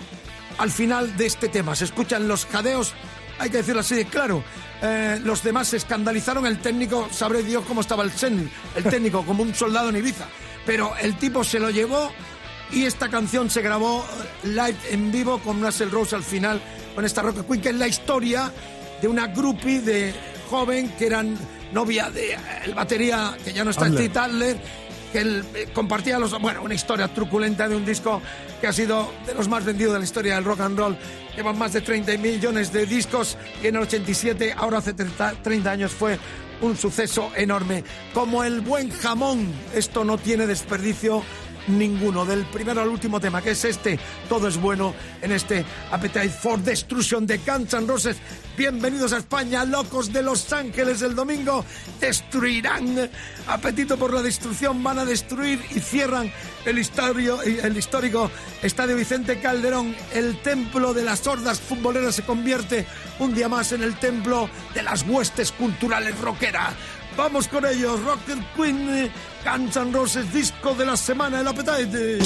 al 0.59 0.71
final 0.71 1.17
de 1.17 1.27
este 1.27 1.49
tema. 1.49 1.75
Se 1.75 1.85
escuchan 1.85 2.29
los 2.29 2.47
jadeos, 2.47 2.95
hay 3.39 3.51
que 3.51 3.59
decirlo 3.59 3.81
así 3.81 3.95
de 3.95 4.05
claro. 4.05 4.43
Eh, 4.83 5.21
los 5.25 5.43
demás 5.43 5.69
se 5.69 5.79
escandalizaron, 5.79 6.47
el 6.47 6.59
técnico, 6.59 7.09
sabré 7.11 7.43
Dios 7.43 7.65
cómo 7.67 7.81
estaba 7.81 8.03
el, 8.05 8.13
sen- 8.13 8.49
el 8.75 8.85
técnico, 8.85 9.25
como 9.25 9.43
un 9.43 9.55
soldado 9.55 9.89
en 9.89 9.97
Ibiza. 9.97 10.27
Pero 10.67 10.95
el 11.01 11.17
tipo 11.17 11.43
se 11.45 11.59
lo 11.59 11.71
llevó 11.71 12.11
y 12.73 12.85
esta 12.85 13.09
canción 13.09 13.49
se 13.49 13.63
grabó 13.63 14.05
eh, 14.45 14.49
live 14.49 14.77
en 14.91 15.11
vivo 15.13 15.39
con 15.39 15.63
Russell 15.63 15.91
Rose 15.91 16.15
al 16.15 16.23
final, 16.25 16.61
con 16.95 17.05
esta 17.05 17.23
Rocket 17.23 17.47
Queen, 17.47 17.61
que 17.63 17.69
es 17.71 17.75
la 17.77 17.89
historia 17.89 18.53
de 19.01 19.09
una 19.09 19.29
groupie 19.29 19.81
de 19.81 20.15
joven 20.51 20.91
que 20.99 21.07
eran 21.07 21.37
novia 21.73 22.11
de 22.11 22.33
eh, 22.35 22.39
el 22.65 22.75
batería, 22.75 23.37
que 23.45 23.53
ya 23.53 23.65
no 23.65 23.71
está 23.71 23.87
Adler. 23.87 24.05
Steve 24.11 24.19
Adler, 24.21 24.57
que 25.13 25.21
él 25.21 25.45
eh, 25.55 25.69
compartía 25.73 26.19
los, 26.19 26.39
bueno, 26.41 26.63
una 26.63 26.75
historia 26.75 27.09
truculenta 27.09 27.69
de 27.69 27.77
un 27.77 27.85
disco 27.85 28.21
que 28.61 28.67
ha 28.67 28.73
sido 28.73 29.13
de 29.27 29.35
los 29.35 29.49
más 29.49 29.65
vendidos 29.65 29.93
de 29.95 29.99
la 30.01 30.05
historia 30.05 30.35
del 30.35 30.45
rock 30.45 30.61
and 30.61 30.79
roll. 30.79 30.97
Llevan 31.37 31.59
más 31.59 31.73
de 31.73 31.81
30 31.81 32.17
millones 32.19 32.73
de 32.73 32.87
discos 32.87 33.37
y 33.63 33.67
en 33.67 33.77
el 33.77 33.83
87, 33.83 34.55
ahora 34.57 34.79
hace 34.79 34.95
30, 34.95 35.43
30 35.43 35.71
años, 35.71 35.93
fue 35.93 36.19
un 36.61 36.77
suceso 36.77 37.31
enorme. 37.37 37.85
Como 38.15 38.45
el 38.45 38.61
buen 38.61 38.91
jamón, 38.91 39.53
esto 39.75 40.05
no 40.05 40.19
tiene 40.19 40.47
desperdicio 40.47 41.23
ninguno. 41.69 42.25
Del 42.25 42.45
primero 42.47 42.83
al 42.83 42.89
último 42.89 43.21
tema, 43.21 43.43
que 43.43 43.51
es 43.51 43.65
este, 43.65 43.99
todo 44.29 44.49
es 44.49 44.57
bueno 44.57 44.95
en 45.23 45.33
este 45.33 45.65
Appetite 45.91 46.29
for 46.29 46.59
Destruction 46.59 47.27
de 47.27 47.39
Guns 47.39 47.75
N' 47.75 47.87
Roses. 47.87 48.17
Bienvenidos 48.57 49.13
a 49.13 49.19
España, 49.19 49.65
locos 49.65 50.13
de 50.13 50.23
Los 50.23 50.53
Ángeles. 50.53 51.03
El 51.03 51.15
domingo 51.15 51.65
destruirán. 52.01 53.11
Apetito 53.49 53.99
por 53.99 54.15
la 54.15 54.23
destrucción, 54.23 54.83
van 54.83 54.99
a 54.99 55.05
destruir 55.05 55.63
y 55.75 55.81
cierran 55.81 56.33
el, 56.65 56.79
histórico 56.79 58.31
Estadio 58.63 58.97
Vicente 58.97 59.41
Calderón. 59.41 59.95
El 60.13 60.41
templo 60.41 60.95
de 60.95 61.05
las 61.05 61.27
hordas 61.27 61.61
futboleras 61.61 62.15
se 62.15 62.23
convierte 62.23 62.87
un 63.19 63.35
día 63.35 63.49
más 63.49 63.73
en 63.73 63.83
el 63.83 63.99
templo 63.99 64.49
de 64.75 64.83
las 64.83 65.03
huestes 65.03 65.53
culturales 65.53 66.19
rockera. 66.19 66.75
Vamos 67.17 67.49
con 67.49 67.65
ellos, 67.65 68.03
Rocket 68.03 68.39
Queen, 68.55 69.11
Guns 69.45 69.77
N' 69.77 69.93
Roses, 69.93 70.33
disco 70.33 70.75
de 70.75 70.85
la 70.85 70.97
semana, 70.97 71.41
el 71.41 71.49
Appetite. 71.49 72.19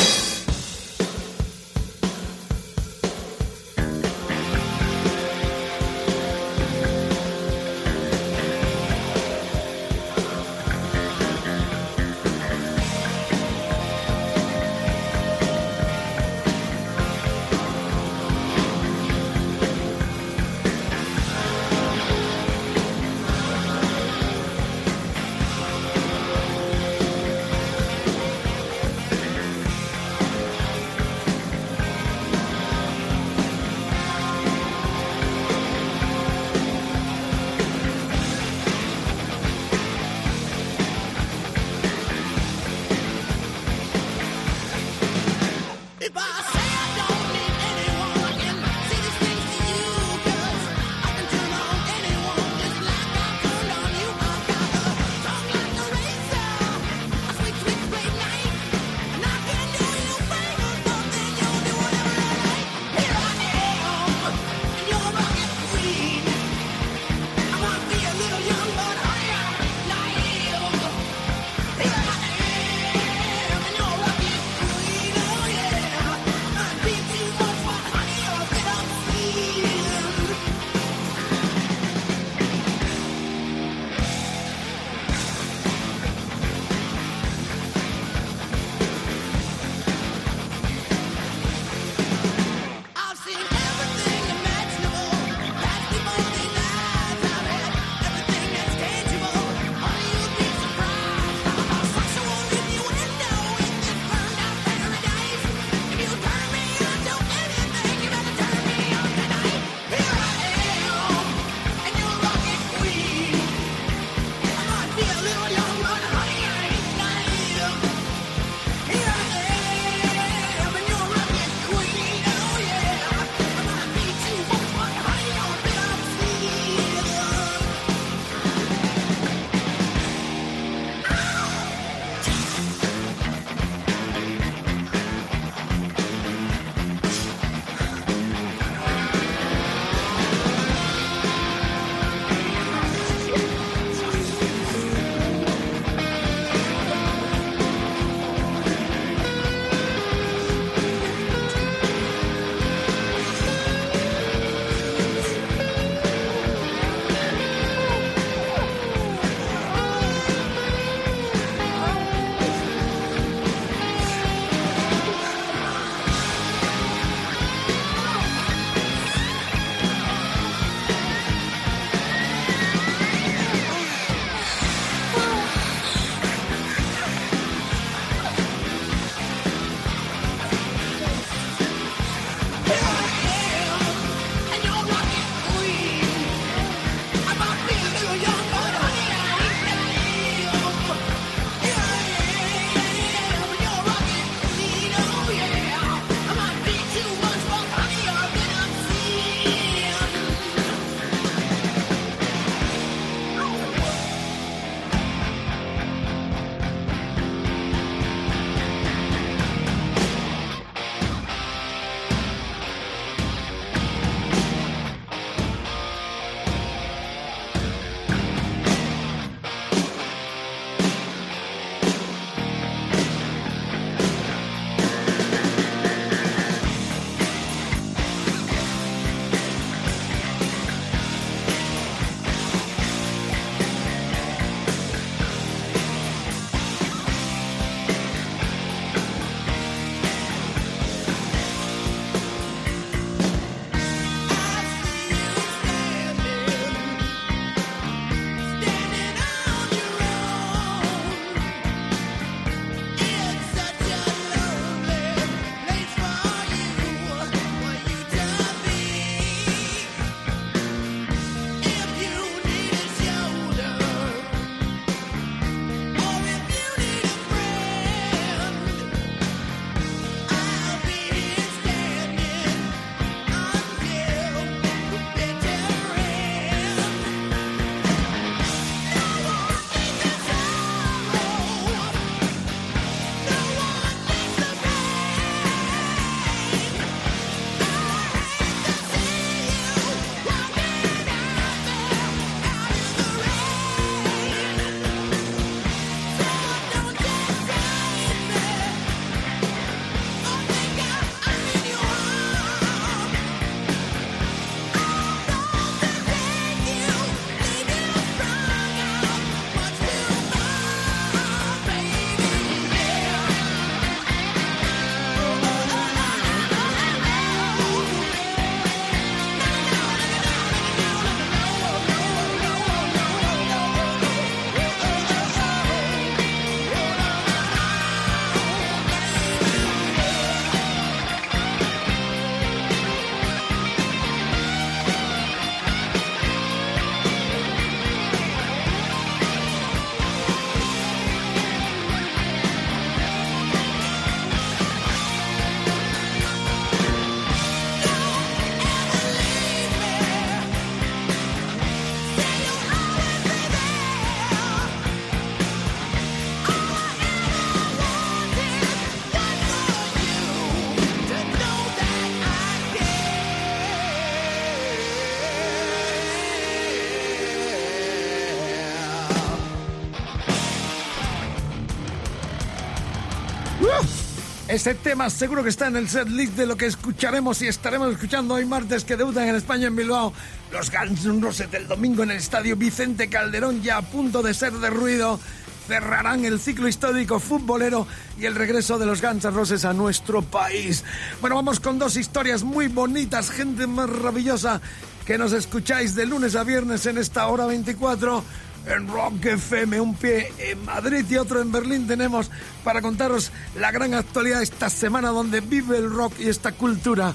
Este 374.51 374.75
tema 374.75 375.09
seguro 375.11 375.45
que 375.45 375.49
está 375.49 375.69
en 375.69 375.77
el 375.77 375.89
set 375.89 376.09
list 376.09 376.33
de 376.35 376.45
lo 376.45 376.57
que 376.57 376.67
escucharemos 376.67 377.41
y 377.41 377.47
estaremos 377.47 377.93
escuchando 377.93 378.35
hoy 378.35 378.45
martes 378.45 378.83
que 378.83 378.97
debutan 378.97 379.29
en 379.29 379.37
España 379.37 379.69
en 379.69 379.77
Bilbao 379.77 380.13
los 380.51 380.73
Guns 380.73 381.05
Roses 381.23 381.49
del 381.53 381.69
domingo 381.69 382.03
en 382.03 382.11
el 382.11 382.17
estadio 382.17 382.57
Vicente 382.57 383.09
Calderón 383.09 383.63
ya 383.63 383.77
a 383.77 383.83
punto 383.83 384.23
de 384.23 384.35
ser 384.35 384.53
de 384.55 384.69
ruido 384.69 385.21
cerrarán 385.69 386.25
el 386.25 386.41
ciclo 386.41 386.67
histórico 386.67 387.21
futbolero 387.21 387.87
y 388.19 388.27
el 388.27 388.35
regreso 388.35 388.77
de 388.77 388.87
los 388.87 389.01
Guns 389.01 389.23
Roses 389.23 389.65
a 389.65 389.73
nuestro 389.73 390.21
país. 390.21 390.83
Bueno, 391.21 391.37
vamos 391.37 391.61
con 391.61 391.79
dos 391.79 391.97
historias 391.97 392.43
muy 392.43 392.67
bonitas, 392.67 393.31
gente 393.31 393.69
maravillosa 393.69 394.61
que 395.07 395.17
nos 395.17 395.33
escucháis 395.33 395.95
de 395.95 396.07
lunes 396.07 396.35
a 396.35 396.43
viernes 396.43 396.87
en 396.87 396.99
esta 396.99 397.29
hora 397.29 397.47
24 397.47 398.25
en 398.66 398.88
Rock 398.88 399.25
FM, 399.25 399.81
un 399.81 399.94
pie 399.94 400.33
en 400.38 400.64
Madrid 400.64 401.05
y 401.09 401.16
otro 401.16 401.40
en 401.40 401.51
Berlín 401.51 401.87
tenemos 401.87 402.31
para 402.62 402.83
contaros 402.83 403.33
la 403.57 403.70
gran 403.70 403.94
actualidad 403.94 404.42
esta 404.42 404.68
semana 404.68 405.09
donde 405.09 405.40
vive 405.40 405.79
el 405.79 405.90
rock 405.90 406.14
y 406.18 406.29
esta 406.29 406.53
cultura. 406.53 407.14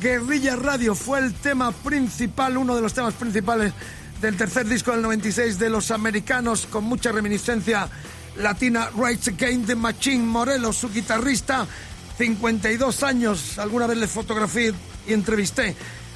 Guerrilla 0.00 0.56
Radio 0.56 0.94
fue 0.94 1.20
el 1.20 1.34
tema 1.34 1.72
principal, 1.72 2.56
uno 2.56 2.74
de 2.74 2.82
los 2.82 2.94
temas 2.94 3.14
principales 3.14 3.72
del 4.20 4.36
tercer 4.36 4.66
disco 4.66 4.92
del 4.92 5.02
96 5.02 5.58
de 5.58 5.70
los 5.70 5.90
americanos 5.90 6.66
con 6.70 6.84
mucha 6.84 7.12
reminiscencia 7.12 7.88
latina, 8.36 8.88
Rights 8.96 9.28
Against 9.28 9.66
the 9.66 9.74
Machine 9.74 10.24
Morelos, 10.24 10.76
su 10.76 10.90
guitarrista, 10.90 11.66
52 12.18 13.02
años, 13.02 13.58
alguna 13.58 13.86
vez 13.86 13.98
le 13.98 14.06
fotografié 14.06 14.72
y 15.06 15.12
entrevisté 15.12 15.74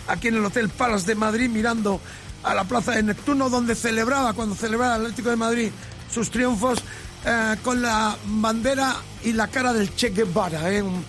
aquí 0.08 0.28
en 0.28 0.36
el 0.36 0.44
Hotel 0.44 0.68
Palace 0.68 1.06
de 1.06 1.14
Madrid 1.14 1.48
mirando 1.48 2.00
a 2.46 2.54
la 2.54 2.64
Plaza 2.64 2.92
de 2.92 3.02
Neptuno, 3.02 3.50
donde 3.50 3.74
celebraba, 3.74 4.32
cuando 4.32 4.54
celebraba 4.54 4.96
el 4.96 5.02
Atlético 5.02 5.30
de 5.30 5.36
Madrid 5.36 5.70
sus 6.12 6.30
triunfos, 6.30 6.78
eh, 7.24 7.56
con 7.62 7.82
la 7.82 8.16
bandera 8.24 8.94
y 9.24 9.32
la 9.32 9.48
cara 9.48 9.72
del 9.72 9.94
Che 9.96 10.10
Guevara, 10.10 10.72
eh, 10.72 10.80
un 10.80 11.04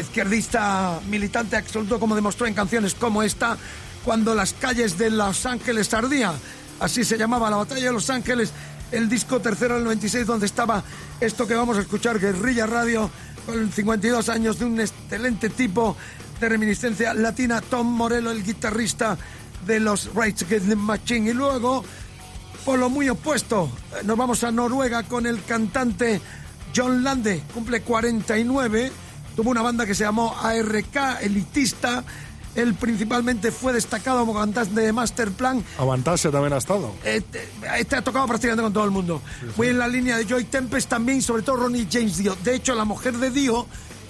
izquierdista 0.00 1.00
militante 1.10 1.56
absoluto, 1.56 1.98
como 1.98 2.14
demostró 2.14 2.46
en 2.46 2.54
canciones 2.54 2.94
como 2.94 3.24
esta, 3.24 3.58
cuando 4.04 4.36
las 4.36 4.52
calles 4.52 4.96
de 4.96 5.10
Los 5.10 5.46
Ángeles 5.46 5.92
ardían. 5.92 6.34
Así 6.78 7.02
se 7.02 7.18
llamaba 7.18 7.50
la 7.50 7.56
batalla 7.56 7.86
de 7.86 7.92
Los 7.92 8.08
Ángeles, 8.08 8.52
el 8.92 9.08
disco 9.08 9.40
tercero 9.40 9.74
del 9.74 9.84
96, 9.84 10.26
donde 10.26 10.46
estaba 10.46 10.84
esto 11.20 11.48
que 11.48 11.56
vamos 11.56 11.76
a 11.76 11.80
escuchar, 11.80 12.20
Guerrilla 12.20 12.66
Radio, 12.66 13.10
con 13.46 13.72
52 13.72 14.28
años 14.28 14.60
de 14.60 14.64
un 14.66 14.78
excelente 14.78 15.50
tipo 15.50 15.96
de 16.38 16.48
reminiscencia 16.48 17.14
latina, 17.14 17.60
Tom 17.60 17.88
Morello, 17.88 18.30
el 18.30 18.44
guitarrista 18.44 19.18
de 19.66 19.80
los 19.80 20.14
Rights 20.14 20.42
Against 20.42 20.68
the 20.68 20.76
Machine. 20.76 21.30
Y 21.30 21.34
luego, 21.34 21.84
por 22.64 22.78
lo 22.78 22.90
muy 22.90 23.08
opuesto, 23.08 23.70
nos 24.04 24.16
vamos 24.16 24.44
a 24.44 24.50
Noruega 24.50 25.02
con 25.04 25.26
el 25.26 25.42
cantante 25.44 26.20
John 26.74 27.02
Lande, 27.02 27.42
cumple 27.54 27.82
49, 27.82 28.92
tuvo 29.36 29.50
una 29.50 29.62
banda 29.62 29.86
que 29.86 29.94
se 29.94 30.04
llamó 30.04 30.36
ARK, 30.40 31.22
elitista. 31.22 32.04
Él 32.54 32.74
principalmente 32.74 33.52
fue 33.52 33.72
destacado 33.72 34.20
como 34.20 34.34
cantante 34.34 34.80
de 34.80 34.92
Masterplan. 34.92 35.62
Avantarse 35.78 36.30
también 36.30 36.52
ha 36.54 36.56
estado. 36.56 36.92
Este, 37.04 37.48
este, 37.78 37.96
ha 37.96 38.02
tocado 38.02 38.26
prácticamente 38.26 38.62
con 38.62 38.72
todo 38.72 38.84
el 38.84 38.90
mundo. 38.90 39.22
Sí, 39.54 39.62
en 39.62 39.78
la 39.78 39.86
línea 39.86 40.16
de 40.16 40.24
Joy 40.24 40.44
Tempest 40.44 40.88
también, 40.88 41.22
sobre 41.22 41.42
todo 41.42 41.56
Ronnie 41.56 41.86
James 41.90 42.16
Dio. 42.16 42.36
De 42.42 42.56
hecho, 42.56 42.74
la 42.74 42.84
mujer 42.84 43.16
de 43.18 43.30
Dio, 43.30 43.66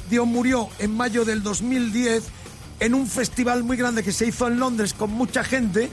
Dio 0.08 0.24
murió 0.24 0.68
en 0.78 0.96
mayo 0.96 1.24
del 1.24 1.42
2010 1.42 2.24
en 2.80 2.94
un 2.94 3.06
festival 3.06 3.64
muy 3.64 3.76
grande 3.76 4.02
que 4.02 4.12
se 4.12 4.26
hizo 4.26 4.46
en 4.46 4.58
Londres 4.58 4.94
con 4.94 5.10
mucha 5.10 5.42
gente, 5.44 5.90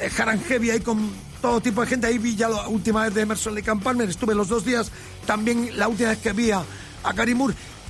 eh, 0.00 0.10
Haran 0.16 0.40
ahí 0.50 0.80
con 0.80 1.10
todo 1.40 1.60
tipo 1.60 1.80
de 1.80 1.86
gente. 1.86 2.06
Ahí 2.06 2.18
vi 2.18 2.36
ya 2.36 2.48
la 2.48 2.68
última 2.68 3.04
vez 3.04 3.14
de 3.14 3.22
Emerson 3.22 3.54
Lake 3.54 3.70
and 3.70 4.02
estuve 4.02 4.34
los 4.34 4.48
dos 4.48 4.64
días. 4.64 4.90
También 5.26 5.70
la 5.76 5.88
última 5.88 6.10
vez 6.10 6.18
que 6.18 6.32
vi 6.32 6.50
a, 6.50 6.62
a 7.02 7.12
Gary. 7.12 7.36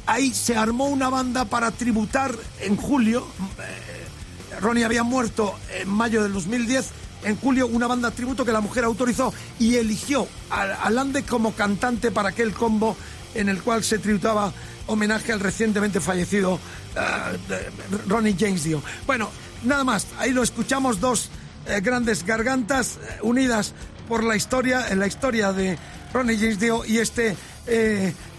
Ahí 0.06 0.32
se 0.32 0.56
armó 0.56 0.86
una 0.86 1.10
banda 1.10 1.44
para 1.44 1.70
tributar 1.70 2.34
en 2.60 2.76
julio. 2.76 3.26
Eh, 3.58 4.60
Ronnie 4.60 4.84
había 4.84 5.02
muerto 5.02 5.54
en 5.78 5.88
mayo 5.88 6.22
del 6.22 6.32
2010. 6.32 6.86
En 7.24 7.36
julio, 7.36 7.66
una 7.66 7.86
banda 7.86 8.10
tributo 8.10 8.44
que 8.44 8.52
la 8.52 8.60
mujer 8.60 8.84
autorizó 8.84 9.34
y 9.58 9.74
eligió 9.74 10.26
a, 10.50 10.62
a 10.62 10.90
Lande 10.90 11.24
como 11.24 11.52
cantante 11.52 12.10
para 12.10 12.30
aquel 12.30 12.54
combo 12.54 12.96
en 13.34 13.48
el 13.48 13.60
cual 13.60 13.84
se 13.84 13.98
tributaba 13.98 14.52
homenaje 14.88 15.32
al 15.32 15.40
recientemente 15.40 16.00
fallecido 16.00 16.54
uh, 16.54 18.08
Ronnie 18.08 18.36
James 18.38 18.64
Dio. 18.64 18.82
Bueno, 19.06 19.30
nada 19.62 19.84
más, 19.84 20.06
ahí 20.18 20.32
lo 20.32 20.42
escuchamos, 20.42 21.00
dos 21.00 21.30
eh, 21.66 21.80
grandes 21.80 22.24
gargantas 22.24 22.96
eh, 22.96 23.18
unidas 23.22 23.74
por 24.08 24.24
la 24.24 24.36
historia, 24.36 24.88
en 24.88 24.98
la 24.98 25.06
historia 25.06 25.52
de 25.52 25.78
Ronnie 26.12 26.36
James 26.36 26.58
Dio 26.58 26.84
y 26.84 26.98
este 26.98 27.36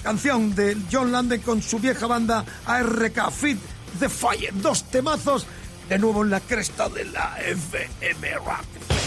canción 0.01 0.55
de 0.55 0.75
John 0.91 1.11
Lande 1.11 1.39
con 1.39 1.61
su 1.61 1.77
vieja 1.77 2.07
banda 2.07 2.43
ARK 2.65 3.31
Fit 3.31 3.59
The 3.99 4.09
Fire. 4.09 4.53
Dos 4.55 4.85
temazos 4.85 5.45
de 5.87 5.99
nuevo 5.99 6.23
en 6.23 6.31
la 6.31 6.39
cresta 6.39 6.89
de 6.89 7.05
la 7.05 7.37
FM 7.39 8.33
Rock. 8.35 8.98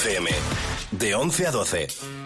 FM, 0.00 0.28
de 0.92 1.14
11 1.14 1.46
a 1.46 1.50
12. 1.50 2.17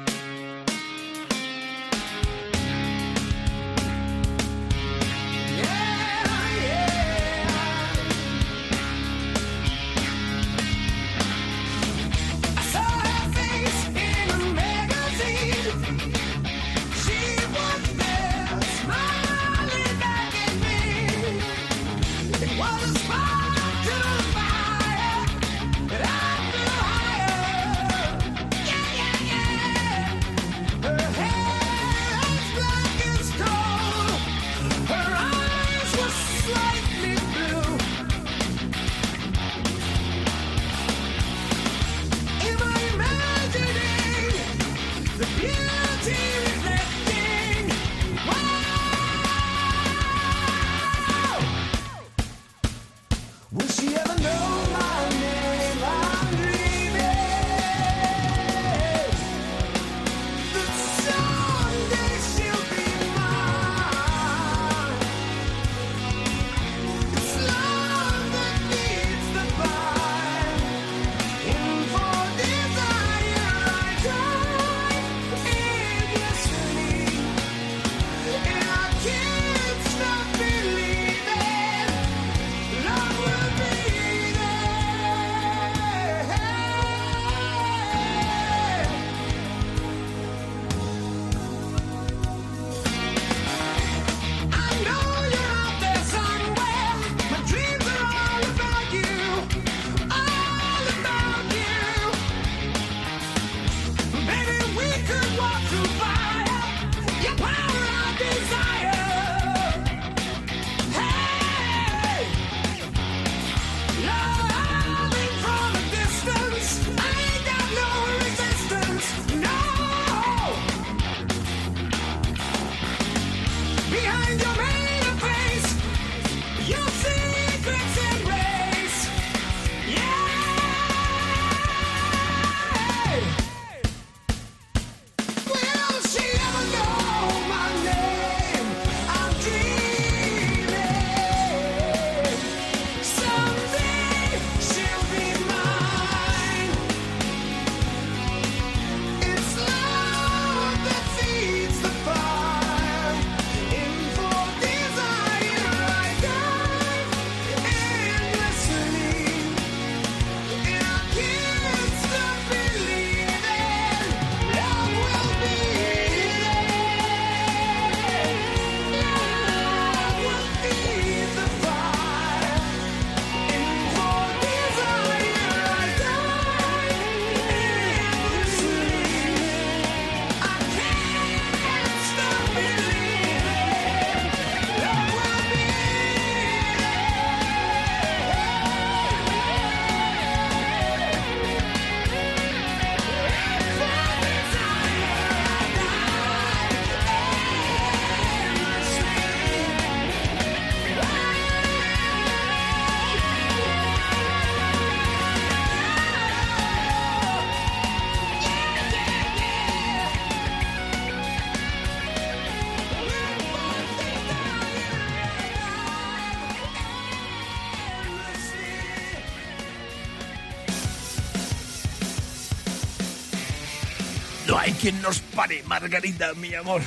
quien 224.83 225.01
nos 225.01 225.20
pare, 225.20 225.62
Margarita, 225.68 226.35
mi 226.35 226.53
amor. 226.57 226.83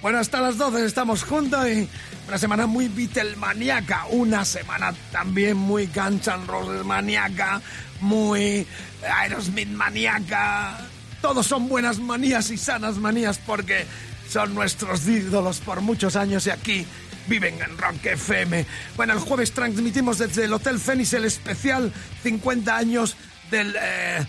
Bueno, 0.00 0.16
hasta 0.16 0.40
las 0.40 0.56
12 0.56 0.86
estamos 0.86 1.24
juntos 1.24 1.68
y 1.68 1.86
una 2.26 2.38
semana 2.38 2.66
muy 2.66 2.88
Beatlemaniaca, 2.88 4.06
una 4.08 4.46
semana 4.46 4.94
también 5.12 5.58
muy 5.58 5.90
Guns 5.94 6.26
N' 6.26 6.46
Roses 6.46 6.86
maníaca, 6.86 7.60
muy 8.00 8.66
Aerosmith 9.06 9.68
maníaca. 9.68 10.78
Todos 11.20 11.46
son 11.46 11.68
buenas 11.68 11.98
manías 11.98 12.50
y 12.50 12.56
sanas 12.56 12.96
manías 12.96 13.36
porque 13.36 13.84
son 14.30 14.54
nuestros 14.54 15.06
ídolos 15.06 15.60
por 15.60 15.82
muchos 15.82 16.16
años 16.16 16.46
y 16.46 16.50
aquí 16.50 16.86
viven 17.26 17.60
en 17.60 17.76
Rock 17.76 18.06
FM. 18.06 18.64
Bueno, 18.96 19.12
el 19.12 19.18
jueves 19.18 19.52
transmitimos 19.52 20.16
desde 20.16 20.44
el 20.44 20.52
Hotel 20.54 20.78
Fénix 20.78 21.12
el 21.12 21.26
especial 21.26 21.92
50 22.22 22.74
años 22.74 23.16
del... 23.50 23.76
Eh, 23.78 24.26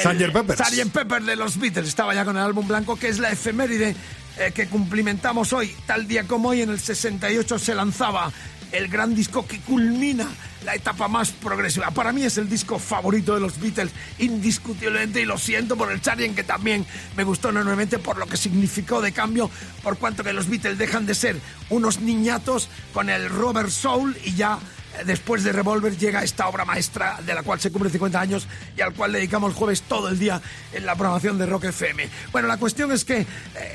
Sgt. 0.00 0.32
Pepper. 0.32 0.56
Sgt. 0.56 0.92
Pepper 0.92 1.22
de 1.22 1.36
los 1.36 1.58
Beatles 1.58 1.88
estaba 1.88 2.14
ya 2.14 2.24
con 2.24 2.36
el 2.36 2.42
álbum 2.42 2.66
blanco, 2.66 2.96
que 2.96 3.08
es 3.08 3.18
la 3.18 3.30
efeméride 3.30 3.94
eh, 4.38 4.52
que 4.54 4.66
cumplimentamos 4.66 5.52
hoy. 5.52 5.74
Tal 5.86 6.08
día 6.08 6.24
como 6.24 6.50
hoy, 6.50 6.62
en 6.62 6.70
el 6.70 6.80
68, 6.80 7.58
se 7.58 7.74
lanzaba 7.74 8.32
el 8.72 8.88
gran 8.88 9.14
disco 9.14 9.46
que 9.46 9.60
culmina 9.60 10.26
la 10.64 10.74
etapa 10.74 11.08
más 11.08 11.30
progresiva. 11.30 11.90
Para 11.90 12.12
mí 12.12 12.24
es 12.24 12.38
el 12.38 12.48
disco 12.48 12.78
favorito 12.78 13.34
de 13.34 13.40
los 13.40 13.60
Beatles, 13.60 13.92
indiscutiblemente, 14.18 15.20
y 15.20 15.26
lo 15.26 15.36
siento 15.36 15.76
por 15.76 15.92
el 15.92 16.00
Charien, 16.00 16.34
que 16.34 16.44
también 16.44 16.86
me 17.16 17.24
gustó 17.24 17.50
enormemente 17.50 17.98
por 17.98 18.16
lo 18.16 18.26
que 18.26 18.36
significó 18.36 19.02
de 19.02 19.12
cambio, 19.12 19.50
por 19.82 19.98
cuanto 19.98 20.24
que 20.24 20.32
los 20.32 20.48
Beatles 20.48 20.78
dejan 20.78 21.04
de 21.04 21.14
ser 21.14 21.36
unos 21.68 22.00
niñatos 22.00 22.68
con 22.94 23.10
el 23.10 23.28
Robert 23.28 23.70
Soul 23.70 24.16
y 24.24 24.34
ya 24.34 24.58
después 25.04 25.42
de 25.44 25.52
Revolver 25.52 25.96
llega 25.96 26.22
esta 26.22 26.48
obra 26.48 26.64
maestra 26.64 27.18
de 27.24 27.34
la 27.34 27.42
cual 27.42 27.60
se 27.60 27.70
cumple 27.70 27.90
50 27.90 28.20
años 28.20 28.46
y 28.76 28.80
al 28.80 28.94
cual 28.94 29.12
dedicamos 29.12 29.54
jueves 29.54 29.82
todo 29.82 30.08
el 30.08 30.18
día 30.18 30.40
en 30.72 30.86
la 30.86 30.94
programación 30.94 31.38
de 31.38 31.46
Rock 31.46 31.64
FM. 31.64 32.08
Bueno, 32.30 32.48
la 32.48 32.56
cuestión 32.58 32.92
es 32.92 33.04
que 33.04 33.20
eh, 33.20 33.26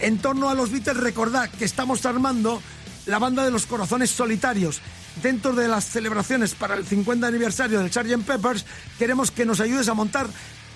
en 0.01 0.20
torno 0.20 0.49
a 0.49 0.53
los 0.53 0.72
Beatles 0.72 0.97
recordad 0.97 1.49
que 1.49 1.65
estamos 1.65 2.05
armando 2.05 2.61
la 3.05 3.20
banda 3.20 3.43
de 3.43 3.51
los 3.51 3.65
corazones 3.65 4.11
solitarios. 4.11 4.82
Dentro 5.22 5.53
de 5.53 5.68
las 5.68 5.86
celebraciones 5.86 6.53
para 6.53 6.76
el 6.76 6.86
50 6.86 7.26
aniversario 7.26 7.80
del 7.80 7.91
Sgt. 7.91 8.24
Peppers, 8.24 8.65
queremos 8.99 9.32
que 9.32 9.45
nos 9.45 9.59
ayudes 9.59 9.88
a 9.88 9.95
montar 9.95 10.28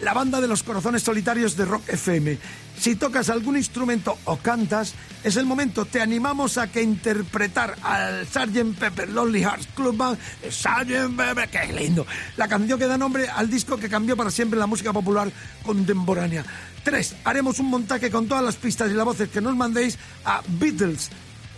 la 0.02 0.14
banda 0.14 0.42
de 0.42 0.48
los 0.48 0.64
corazones 0.64 1.04
solitarios 1.04 1.56
de 1.56 1.66
Rock 1.66 1.90
FM. 1.90 2.38
Si 2.78 2.96
tocas 2.96 3.30
algún 3.30 3.58
instrumento 3.58 4.18
o 4.26 4.38
cantas, 4.38 4.94
es 5.24 5.36
el 5.36 5.46
momento. 5.46 5.86
Te 5.86 6.02
animamos 6.02 6.58
a 6.58 6.72
que 6.72 6.82
interpretar 6.82 7.76
al 7.84 8.26
Sgt. 8.26 8.80
Pepper 8.80 9.10
Lonely 9.10 9.42
Hearts 9.42 9.68
Club 9.76 9.96
Band, 9.96 10.18
Sgt. 10.50 11.16
Pepper, 11.16 11.50
qué 11.50 11.74
lindo. 11.74 12.06
La 12.38 12.48
canción 12.48 12.80
que 12.80 12.88
da 12.88 12.98
nombre 12.98 13.28
al 13.30 13.50
disco 13.50 13.78
que 13.78 13.90
cambió 13.90 14.18
para 14.18 14.32
siempre 14.32 14.60
la 14.60 14.68
música 14.68 14.92
popular 14.92 15.32
contemporánea. 15.64 16.44
Tres, 16.84 17.16
haremos 17.24 17.60
un 17.60 17.68
montaje 17.68 18.10
con 18.10 18.28
todas 18.28 18.44
las 18.44 18.56
pistas 18.56 18.90
y 18.90 18.96
las 18.96 19.06
voces 19.06 19.30
que 19.30 19.42
nos 19.42 19.56
mandéis 19.56 20.00
a 20.26 20.42
Beatles 20.48 21.12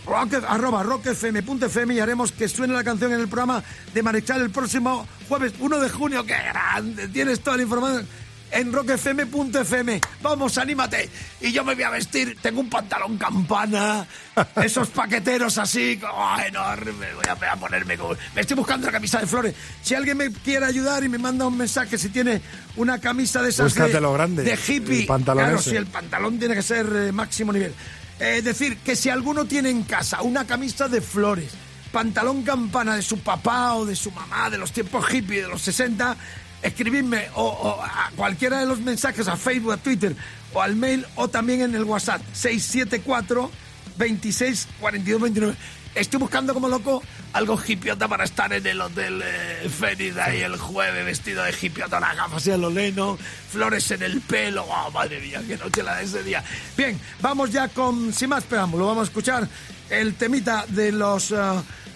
rock, 0.06 0.34
arroba 0.46 0.82
rockfm.fm 0.82 1.94
y 1.94 2.00
haremos 2.00 2.32
que 2.32 2.48
suene 2.48 2.74
la 2.74 2.84
canción 2.84 3.12
en 3.12 3.20
el 3.20 3.28
programa 3.28 3.62
de 3.92 4.02
Marechal 4.02 4.42
el 4.42 4.50
próximo 4.50 5.06
jueves 5.28 5.54
1 5.58 5.80
de 5.80 5.88
junio. 5.88 6.26
¡Qué 6.26 6.36
grande! 6.36 7.08
Tienes 7.08 7.40
toda 7.40 7.56
la 7.56 7.62
información 7.62 8.06
en 8.54 8.72
rockfm.fm. 8.72 10.00
Vamos, 10.22 10.58
anímate. 10.58 11.08
Y 11.40 11.52
yo 11.52 11.64
me 11.64 11.74
voy 11.74 11.82
a 11.84 11.90
vestir. 11.90 12.36
Tengo 12.40 12.60
un 12.60 12.70
pantalón 12.70 13.18
campana, 13.18 14.06
esos 14.62 14.88
paqueteros 14.88 15.58
así, 15.58 16.00
oh, 16.10 16.36
enorme. 16.46 17.14
Voy 17.14 17.24
a, 17.28 17.34
voy 17.34 17.48
a 17.50 17.56
ponerme. 17.56 17.98
como- 17.98 18.14
Me 18.34 18.40
estoy 18.40 18.56
buscando 18.56 18.86
la 18.86 18.92
camisa 18.92 19.20
de 19.20 19.26
flores. 19.26 19.54
Si 19.82 19.94
alguien 19.94 20.16
me 20.16 20.30
quiere 20.32 20.66
ayudar 20.66 21.04
y 21.04 21.08
me 21.08 21.18
manda 21.18 21.46
un 21.46 21.56
mensaje, 21.58 21.98
si 21.98 22.08
tiene 22.08 22.40
una 22.76 22.98
camisa 23.00 23.42
de 23.42 23.50
esas 23.50 23.74
de, 23.74 24.00
grande, 24.00 24.42
de 24.42 24.52
hippie. 24.54 25.00
el 25.00 25.06
pantalón 25.06 25.44
claro, 25.44 25.62
si 25.62 25.76
el 25.76 25.86
pantalón 25.86 26.38
tiene 26.38 26.54
que 26.54 26.62
ser 26.62 26.86
eh, 26.94 27.12
máximo 27.12 27.52
nivel. 27.52 27.72
Eh, 28.20 28.36
Es 28.38 28.44
decir, 28.44 28.78
que 28.78 28.96
si 28.96 29.10
alguno 29.10 29.44
tiene 29.44 29.70
en 29.70 29.82
casa 29.82 30.22
una 30.22 30.46
camisa 30.46 30.88
de 30.88 31.00
flores, 31.00 31.50
pantalón 31.92 32.42
campana 32.42 32.96
de 32.96 33.02
su 33.02 33.18
papá 33.18 33.74
o 33.74 33.84
de 33.86 33.94
su 33.96 34.10
mamá, 34.10 34.50
de 34.50 34.58
los 34.58 34.72
tiempos 34.72 35.04
hippie 35.12 35.42
de 35.42 35.48
los 35.48 35.62
60, 35.62 36.16
escribidme 36.64 37.28
o, 37.34 37.78
a 37.80 38.10
cualquiera 38.16 38.58
de 38.58 38.66
los 38.66 38.80
mensajes 38.80 39.28
a 39.28 39.36
Facebook, 39.36 39.72
a 39.72 39.76
Twitter 39.76 40.16
o 40.52 40.62
al 40.62 40.74
mail 40.74 41.06
o 41.16 41.28
también 41.28 41.60
en 41.60 41.74
el 41.74 41.84
WhatsApp 41.84 42.22
674 42.32 43.50
26 43.96 44.68
42 44.80 45.20
29. 45.20 45.56
Estoy 45.94 46.18
buscando 46.18 46.52
como 46.54 46.68
loco 46.68 47.02
algo 47.34 47.60
hippiota 47.64 48.08
para 48.08 48.24
estar 48.24 48.52
en 48.52 48.66
el 48.66 48.80
hotel 48.80 49.22
eh, 49.24 49.68
Fénix 49.68 50.16
ahí 50.16 50.40
el 50.40 50.56
jueves 50.56 51.04
vestido 51.04 51.44
de 51.44 51.54
hippiota, 51.60 52.00
las 52.00 52.16
gafas 52.16 52.44
y 52.48 52.50
a 52.50 52.56
lo 52.56 52.70
leno, 52.70 53.16
flores 53.52 53.88
en 53.92 54.02
el 54.02 54.20
pelo. 54.20 54.64
¡Oh, 54.64 54.90
madre 54.90 55.20
mía, 55.20 55.40
qué 55.46 55.56
noche 55.56 55.84
la 55.84 55.96
de 55.96 56.04
ese 56.04 56.24
día! 56.24 56.42
Bien, 56.76 56.98
vamos 57.20 57.52
ya 57.52 57.68
con, 57.68 58.12
sin 58.12 58.30
más 58.30 58.42
preámbulo, 58.42 58.86
vamos 58.86 59.02
a 59.02 59.10
escuchar 59.10 59.48
el 59.90 60.14
temita 60.14 60.64
de 60.68 60.90
los... 60.90 61.30
eh, 61.30 61.36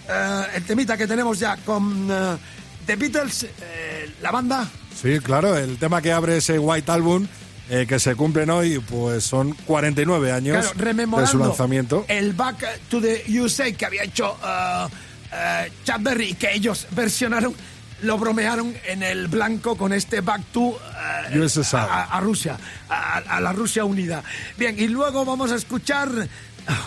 eh, 0.09 0.45
el 0.55 0.63
temita 0.63 0.97
que 0.97 1.05
tenemos 1.05 1.37
ya 1.37 1.57
con 1.57 2.07
eh, 2.09 2.37
The 2.89 2.95
Beatles, 2.95 3.43
eh, 3.43 4.11
la 4.23 4.31
banda. 4.31 4.67
Sí, 4.99 5.19
claro, 5.19 5.55
el 5.55 5.77
tema 5.77 6.01
que 6.01 6.11
abre 6.11 6.37
ese 6.37 6.57
White 6.57 6.91
Album, 6.91 7.27
eh, 7.69 7.85
que 7.87 7.99
se 7.99 8.15
cumplen 8.15 8.49
hoy, 8.49 8.79
pues 8.79 9.23
son 9.23 9.53
49 9.53 10.31
años 10.31 10.57
Claro, 10.57 10.71
rememorando 10.75 11.27
de 11.27 11.31
su 11.31 11.37
lanzamiento. 11.37 12.03
el 12.07 12.33
Back 12.33 12.65
to 12.89 12.99
the 12.99 13.23
USA 13.39 13.71
que 13.73 13.85
había 13.85 14.03
hecho 14.05 14.35
uh, 14.41 14.85
uh, 14.87 14.89
Chuck 15.83 16.01
Berry, 16.01 16.33
que 16.33 16.51
ellos 16.51 16.87
versionaron, 16.89 17.53
lo 18.01 18.17
bromearon 18.17 18.73
en 18.87 19.03
el 19.03 19.27
blanco 19.27 19.77
con 19.77 19.93
este 19.93 20.21
Back 20.21 20.45
to 20.51 20.61
uh, 20.61 20.79
USSR. 21.39 21.75
a, 21.77 22.03
a 22.05 22.19
Rusia, 22.21 22.57
a, 22.89 23.17
a 23.19 23.39
la 23.39 23.53
Rusia 23.53 23.85
unida. 23.85 24.23
Bien, 24.57 24.75
y 24.79 24.87
luego 24.87 25.25
vamos 25.25 25.51
a 25.51 25.55
escuchar, 25.57 26.09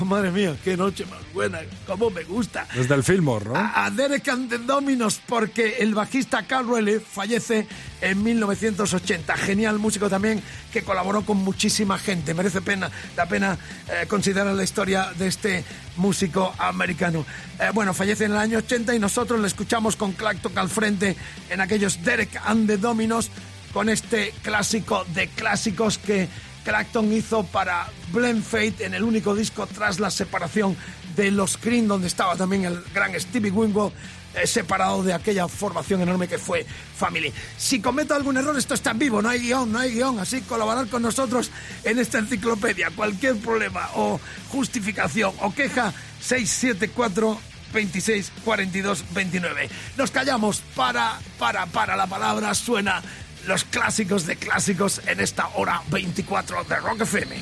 oh, 0.01 0.05
madre 0.05 0.30
mía, 0.30 0.57
qué 0.62 0.76
noche 0.76 1.05
más 1.07 1.20
buena, 1.33 1.61
cómo 1.87 2.11
me 2.11 2.24
gusta. 2.24 2.66
Desde 2.74 2.95
el 2.95 3.03
Fillmore, 3.03 3.47
¿no? 3.47 3.57
A, 3.57 3.87
a 3.87 3.91
Derek 3.91 4.28
and 4.28 4.49
the 4.49 4.59
Dominos, 4.59 5.20
porque 5.26 5.76
el 5.78 5.95
bajista 5.95 6.47
Carl 6.47 6.66
Rowley 6.66 7.01
fallece 7.01 7.66
en 8.01 8.22
1980. 8.22 9.37
Genial 9.37 9.78
músico 9.78 10.11
también 10.11 10.43
que 10.72 10.83
colaboró 10.83 11.24
con 11.24 11.39
muchísima 11.39 11.99
gente. 11.99 12.35
Merece 12.35 12.61
pena, 12.61 12.91
la 13.16 13.26
pena 13.26 13.59
eh, 13.89 14.07
considerar 14.07 14.55
la 14.55 14.64
historia 14.64 15.12
de 15.16 15.28
este 15.28 15.64
músico 15.97 16.53
americano. 16.59 17.24
Eh, 17.59 17.70
bueno, 17.72 17.95
fallece 17.95 18.24
en 18.24 18.33
el 18.33 18.39
año 18.39 18.59
80 18.59 18.95
y 18.95 18.99
nosotros 18.99 19.41
le 19.41 19.47
escuchamos 19.47 19.97
con 19.97 20.12
Clacton 20.12 20.57
al 20.59 20.68
frente 20.68 21.16
en 21.49 21.61
aquellos 21.61 22.03
Derek 22.03 22.41
and 22.45 22.66
the 22.66 22.76
Dominos 22.76 23.30
con 23.72 23.89
este 23.89 24.35
clásico 24.43 25.05
de 25.14 25.28
clásicos 25.28 25.99
que 25.99 26.28
Clacton 26.65 27.13
hizo 27.13 27.45
para 27.45 27.89
Blend 28.13 28.43
Fate 28.43 28.85
en 28.85 28.95
el 28.95 29.03
único 29.03 29.35
disco 29.35 29.67
tras 29.67 30.01
la 30.01 30.11
separación 30.11 30.77
de 31.17 31.31
los 31.31 31.57
Cream, 31.57 31.89
donde 31.89 32.07
estaba 32.07 32.37
también 32.37 32.65
el 32.65 32.83
gran 32.95 33.19
Stevie 33.19 33.51
Winwood 33.51 33.93
eh, 34.35 34.47
separado 34.47 35.03
de 35.03 35.13
aquella 35.13 35.47
formación 35.47 36.01
enorme 36.01 36.27
que 36.27 36.39
fue 36.39 36.65
Family. 36.97 37.33
Si 37.59 37.81
cometo 37.81 38.15
algún 38.15 38.39
error, 38.39 38.57
esto 38.57 38.73
está 38.73 38.93
en 38.93 38.99
vivo, 38.99 39.21
no 39.21 39.29
hay 39.29 39.41
guion, 39.41 39.71
no 39.71 39.79
hay 39.79 39.93
guion, 39.93 40.19
así 40.19 40.41
colaborar 40.43 40.87
con 40.89 41.03
nosotros 41.03 41.51
en 41.85 41.99
esta 41.99 42.19
enciclopedia. 42.19 42.91
Cualquier 42.97 43.37
problema 43.37 43.91
o 43.95 44.19
justificación 44.49 45.35
o 45.41 45.55
queja, 45.55 45.93
674 46.21 47.39
26 47.75 48.33
42 48.45 49.05
29. 49.13 49.69
Nos 49.97 50.11
callamos 50.11 50.63
para, 50.75 51.19
para, 51.39 51.67
para 51.67 51.97
la 51.97 52.07
palabra 52.07 52.55
suena 52.55 53.03
los 53.47 53.64
clásicos 53.64 54.26
de 54.26 54.36
clásicos 54.36 55.01
en 55.07 55.20
esta 55.20 55.49
hora 55.55 55.82
24 55.90 56.64
de 56.64 56.76
Rock 56.76 57.01
FM. 57.03 57.36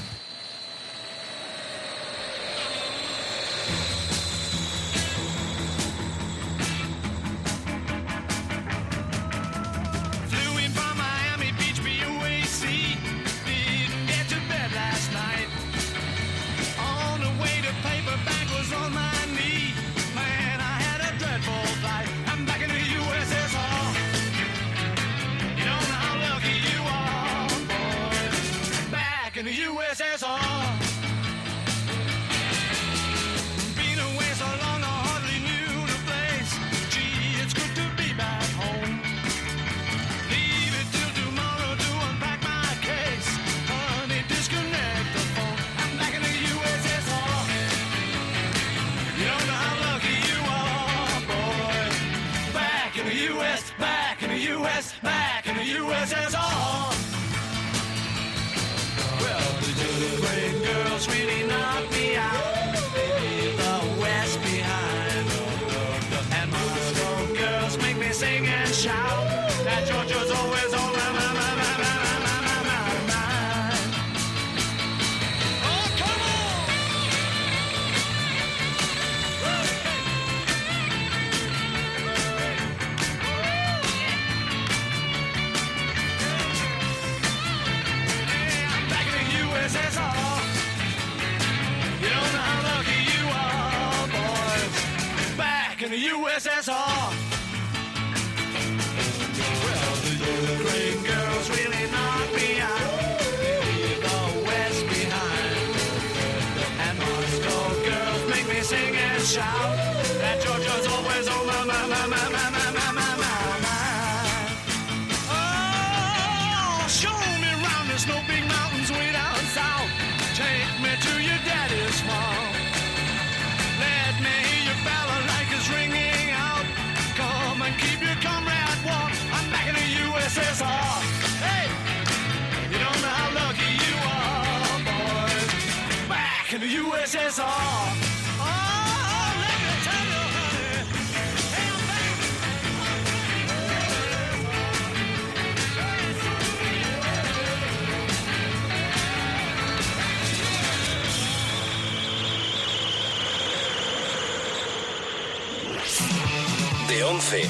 De 156.87 157.05
11 157.05 157.49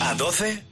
a 0.00 0.14
12. 0.14 0.71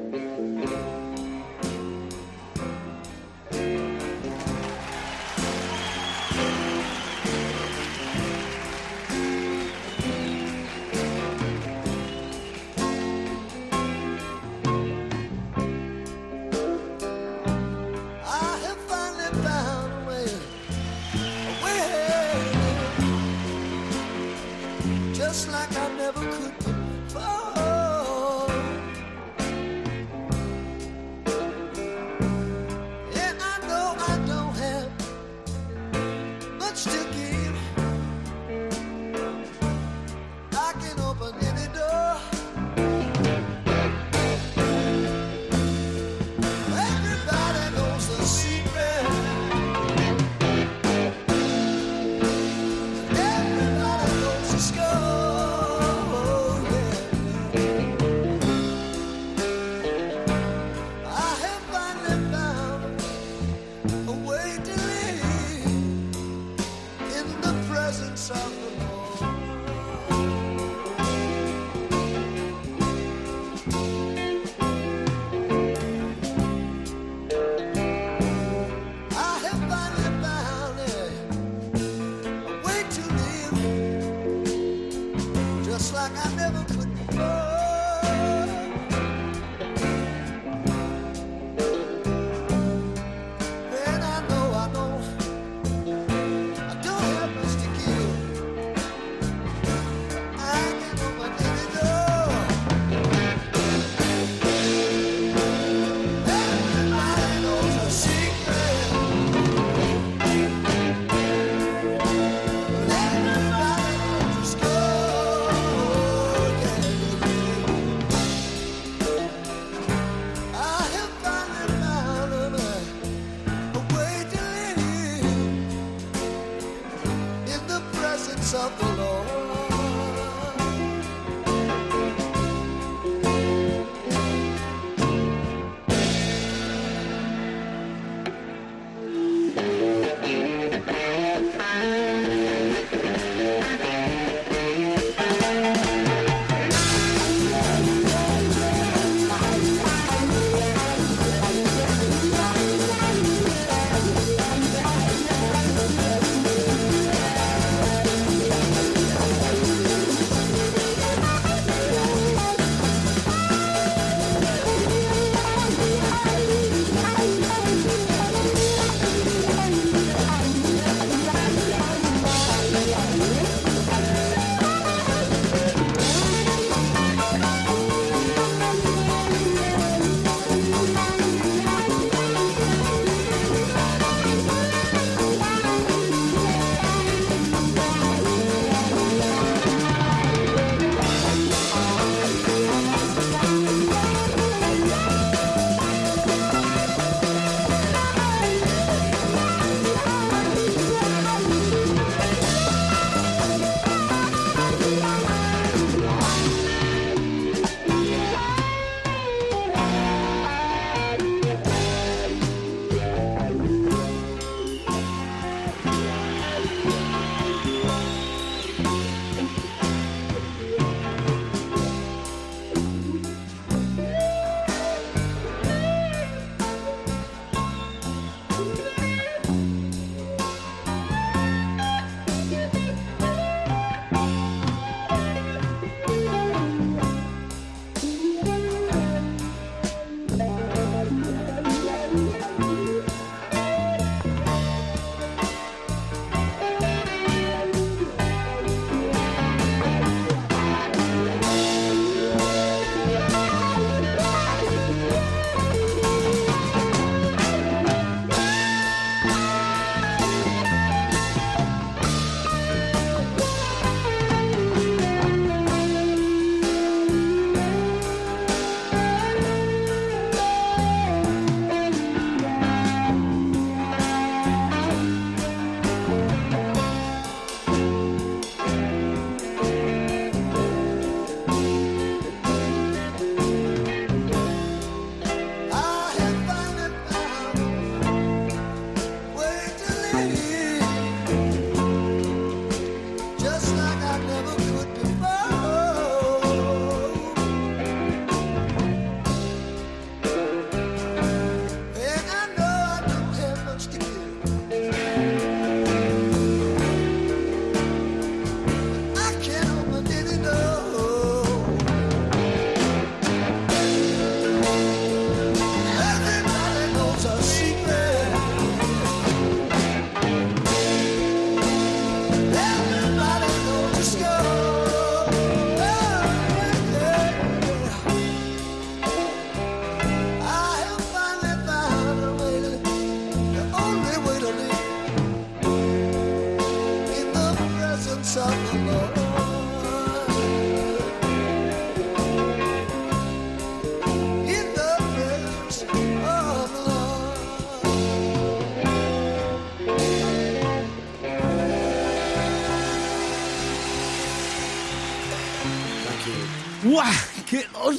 ¡Guau! 356.91 357.09
¡Qué 357.49 357.65
dos! 357.71 357.97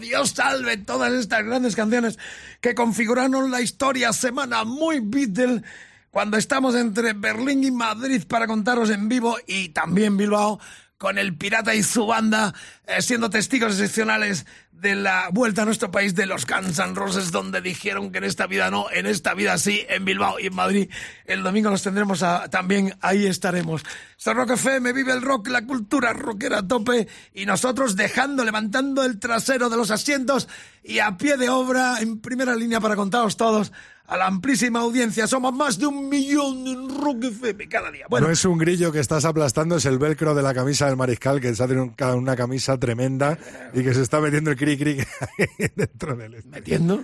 Dios 0.00 0.30
salve 0.30 0.78
todas 0.78 1.12
estas 1.12 1.44
grandes 1.44 1.76
canciones 1.76 2.18
que 2.62 2.74
configuraron 2.74 3.50
la 3.50 3.60
historia 3.60 4.14
semana 4.14 4.64
muy 4.64 5.00
Beatle 5.00 5.62
cuando 6.10 6.38
estamos 6.38 6.74
entre 6.74 7.12
Berlín 7.12 7.62
y 7.62 7.70
Madrid 7.70 8.22
para 8.26 8.46
contaros 8.46 8.88
en 8.88 9.10
vivo 9.10 9.36
y 9.46 9.68
también 9.68 10.16
Bilbao 10.16 10.58
con 10.96 11.18
el 11.18 11.36
pirata 11.36 11.74
y 11.74 11.82
su 11.82 12.06
banda 12.06 12.54
eh, 12.86 13.02
siendo 13.02 13.28
testigos 13.28 13.72
excepcionales 13.72 14.46
de 14.82 14.96
la 14.96 15.28
vuelta 15.32 15.62
a 15.62 15.64
nuestro 15.64 15.92
país 15.92 16.14
de 16.16 16.26
los 16.26 16.44
Guns 16.44 16.76
Roses 16.94 17.30
donde 17.30 17.60
dijeron 17.60 18.10
que 18.10 18.18
en 18.18 18.24
esta 18.24 18.48
vida 18.48 18.68
no, 18.68 18.86
en 18.90 19.06
esta 19.06 19.32
vida 19.32 19.56
sí, 19.56 19.86
en 19.88 20.04
Bilbao 20.04 20.40
y 20.40 20.48
en 20.48 20.54
Madrid. 20.56 20.90
El 21.24 21.44
domingo 21.44 21.70
los 21.70 21.82
tendremos 21.82 22.24
a- 22.24 22.48
también, 22.50 22.94
ahí 23.00 23.24
estaremos. 23.26 23.82
Es 24.18 24.24
Rock 24.34 24.50
FM, 24.50 24.92
vive 24.92 25.12
el 25.12 25.22
rock, 25.22 25.48
la 25.48 25.64
cultura 25.64 26.12
rockera 26.12 26.58
a 26.58 26.66
tope 26.66 27.06
y 27.32 27.46
nosotros 27.46 27.94
dejando, 27.94 28.44
levantando 28.44 29.04
el 29.04 29.20
trasero 29.20 29.70
de 29.70 29.76
los 29.76 29.92
asientos 29.92 30.48
y 30.82 30.98
a 30.98 31.16
pie 31.16 31.36
de 31.36 31.48
obra 31.48 32.00
en 32.00 32.20
primera 32.20 32.56
línea 32.56 32.80
para 32.80 32.96
contaros 32.96 33.36
todos 33.36 33.72
a 34.04 34.16
la 34.16 34.26
amplísima 34.26 34.80
audiencia. 34.80 35.26
Somos 35.26 35.54
más 35.54 35.78
de 35.78 35.86
un 35.86 36.08
millón 36.08 36.66
en 36.66 37.00
Rock 37.00 37.24
FM 37.24 37.68
cada 37.68 37.90
día. 37.90 38.06
Bueno, 38.10 38.26
No 38.26 38.32
es 38.32 38.44
un 38.44 38.58
grillo 38.58 38.92
que 38.92 38.98
estás 38.98 39.24
aplastando, 39.24 39.76
es 39.76 39.86
el 39.86 39.98
velcro 39.98 40.34
de 40.34 40.42
la 40.42 40.52
camisa 40.52 40.86
del 40.86 40.96
mariscal, 40.96 41.40
que 41.40 41.54
se 41.54 41.62
hace 41.62 41.74
una, 41.76 42.36
camisa 42.36 42.76
tremenda 42.78 43.38
y 43.72 43.82
que 43.82 43.94
se 43.94 44.02
está 44.02 44.20
metiendo 44.20 44.50
el 44.50 44.56
cri 44.76 44.96
cri 44.96 45.68
dentro 45.76 46.16
del 46.16 46.34
este. 46.34 46.48
¿Metiendo? 46.48 46.96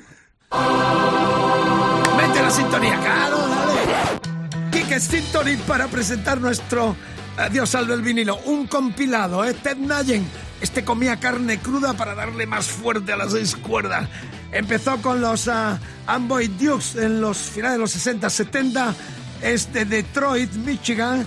Mete 2.16 2.42
la 2.42 2.50
sintonía, 2.50 2.98
claro, 3.00 3.38
dale. 3.48 4.70
Quique 4.70 5.00
Sintony 5.00 5.56
para 5.66 5.88
presentar 5.88 6.40
nuestro 6.40 6.96
eh, 7.38 7.48
Dios 7.52 7.70
salve 7.70 7.94
el 7.94 8.02
vinilo. 8.02 8.38
Un 8.46 8.66
compilado, 8.66 9.44
¿eh? 9.44 9.54
Ted 9.54 9.76
Nayen. 9.76 10.26
Este 10.60 10.84
comía 10.84 11.20
carne 11.20 11.60
cruda 11.60 11.94
para 11.94 12.16
darle 12.16 12.46
más 12.46 12.66
fuerte 12.66 13.12
a 13.12 13.16
las 13.16 13.32
seis 13.32 13.54
cuerdas. 13.54 14.08
Empezó 14.50 15.00
con 15.00 15.20
los 15.20 15.46
ah, 15.46 15.78
Amboy 16.06 16.48
Dukes 16.48 16.96
en 16.96 17.20
los 17.20 17.38
finales 17.38 17.76
de 17.76 17.80
los 17.82 17.92
60, 17.92 18.28
70. 18.28 18.94
Es 19.42 19.72
de 19.72 19.84
Detroit, 19.84 20.52
Michigan. 20.54 21.24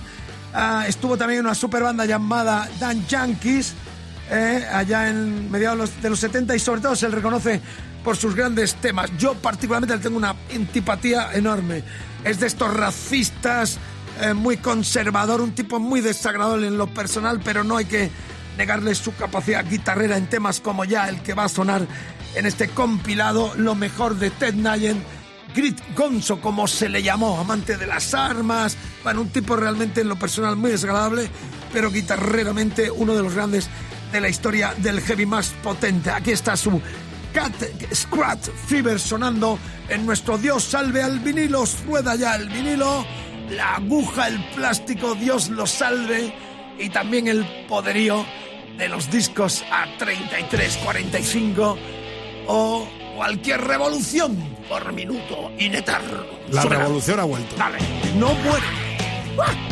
Ah, 0.52 0.84
estuvo 0.86 1.16
también 1.16 1.40
en 1.40 1.46
una 1.46 1.54
super 1.54 1.82
banda 1.82 2.04
llamada 2.04 2.68
Dan 2.78 3.06
Yankees 3.06 3.72
eh, 4.30 4.66
allá 4.72 5.08
en 5.08 5.50
mediados 5.50 5.78
de 5.78 5.82
los- 5.84 6.02
de 6.02 6.10
los 6.10 6.20
70 6.20 6.54
y 6.56 6.58
sobre 6.58 6.80
todo 6.80 6.96
se 6.96 7.08
le 7.08 7.16
reconoce 7.16 7.60
por 8.04 8.16
sus 8.16 8.34
grandes 8.34 8.74
temas. 8.76 9.10
Yo 9.18 9.34
particularmente 9.34 9.96
le 9.96 10.02
tengo 10.02 10.16
una 10.16 10.34
antipatía 10.54 11.30
enorme. 11.34 11.82
Es 12.24 12.40
de 12.40 12.46
estos 12.46 12.72
racistas, 12.74 13.78
eh, 14.20 14.34
muy 14.34 14.56
conservador, 14.56 15.40
un 15.40 15.52
tipo 15.54 15.78
muy 15.78 16.00
desagradable 16.00 16.66
en 16.66 16.78
lo 16.78 16.86
personal, 16.88 17.40
pero 17.44 17.64
no 17.64 17.76
hay 17.76 17.84
que 17.84 18.10
negarle 18.58 18.94
su 18.94 19.14
capacidad 19.14 19.64
guitarrera 19.68 20.16
en 20.16 20.26
temas 20.28 20.60
como 20.60 20.84
ya 20.84 21.08
el 21.08 21.20
que 21.22 21.34
va 21.34 21.44
a 21.44 21.48
sonar 21.48 21.86
en 22.34 22.46
este 22.46 22.68
compilado, 22.68 23.52
lo 23.56 23.74
mejor 23.74 24.16
de 24.16 24.30
Ted 24.30 24.54
Nayen. 24.54 25.02
Grit 25.54 25.78
Gonzo, 25.94 26.40
como 26.40 26.66
se 26.66 26.88
le 26.88 27.02
llamó, 27.02 27.38
amante 27.38 27.76
de 27.76 27.86
las 27.86 28.14
armas, 28.14 28.76
bueno, 29.04 29.20
un 29.20 29.28
tipo 29.28 29.54
realmente 29.54 30.00
en 30.00 30.08
lo 30.08 30.16
personal 30.16 30.56
muy 30.56 30.70
desagradable, 30.70 31.28
pero 31.74 31.90
guitarreramente 31.90 32.90
uno 32.90 33.14
de 33.14 33.22
los 33.22 33.34
grandes 33.34 33.68
de 34.12 34.20
la 34.20 34.28
historia 34.28 34.74
del 34.78 35.00
heavy 35.00 35.26
más 35.26 35.48
potente. 35.62 36.10
Aquí 36.10 36.30
está 36.32 36.56
su 36.56 36.80
Cat 37.32 37.54
Scratch 37.94 38.50
Fever 38.66 39.00
sonando 39.00 39.58
en 39.88 40.04
nuestro 40.04 40.36
Dios 40.36 40.64
salve 40.64 41.02
al 41.02 41.18
vinilo, 41.20 41.64
rueda 41.86 42.14
ya 42.14 42.36
el 42.36 42.48
vinilo, 42.50 43.06
la 43.50 43.76
aguja, 43.76 44.28
el 44.28 44.44
plástico, 44.54 45.14
Dios 45.14 45.48
lo 45.48 45.66
salve 45.66 46.34
y 46.78 46.90
también 46.90 47.28
el 47.28 47.44
poderío 47.68 48.24
de 48.76 48.88
los 48.88 49.10
discos 49.10 49.64
a 49.70 49.86
33, 49.98 50.78
45 50.84 51.78
o 52.48 52.88
cualquier 53.16 53.60
revolución 53.62 54.36
por 54.68 54.92
minuto 54.92 55.52
y 55.58 55.68
netar. 55.68 56.02
La 56.50 56.62
Suena. 56.62 56.78
revolución 56.78 57.20
ha 57.20 57.24
vuelto. 57.24 57.56
Dale, 57.56 57.78
no 58.16 58.34
muere. 58.34 58.66
¡Ah! 59.40 59.71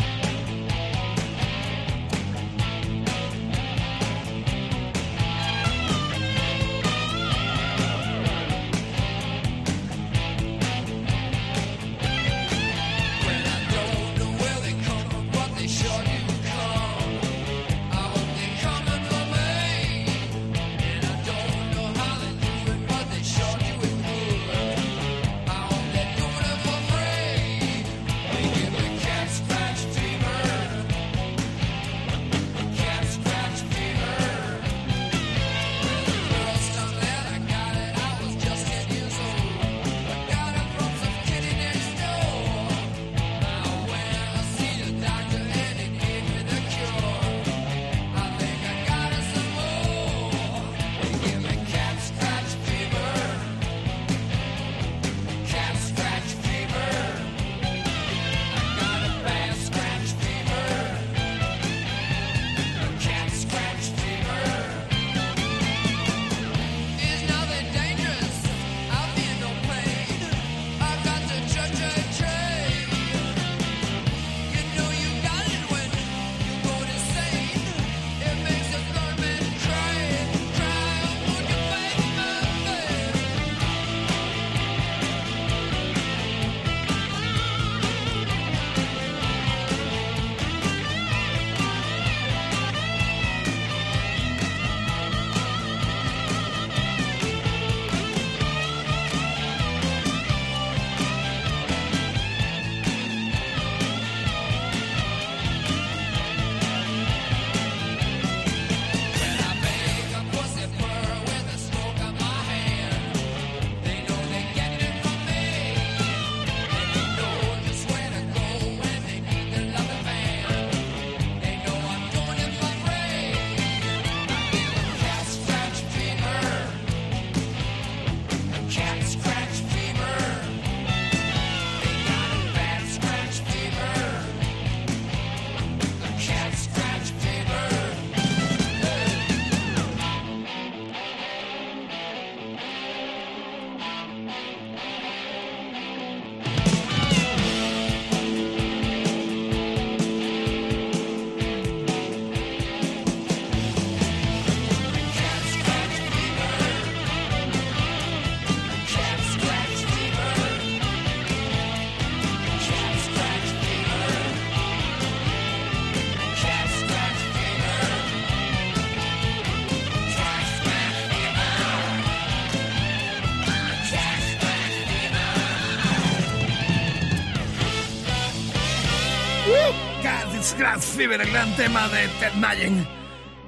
Fever, 181.01 181.19
el 181.19 181.31
gran 181.31 181.55
tema 181.55 181.89
de 181.89 182.07
Ted 182.19 182.33
Nugent. 182.35 182.87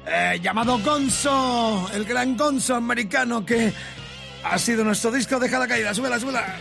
Eh, 0.08 0.40
llamado 0.42 0.80
Gonzo, 0.80 1.88
el 1.94 2.04
gran 2.04 2.36
Gonzo 2.36 2.74
americano 2.74 3.46
que 3.46 3.72
ha 4.44 4.58
sido 4.58 4.84
nuestro 4.84 5.12
disco. 5.12 5.38
Deja 5.38 5.60
la 5.60 5.68
caída, 5.68 5.94
súbela, 5.94 6.20
súbela. 6.20 6.58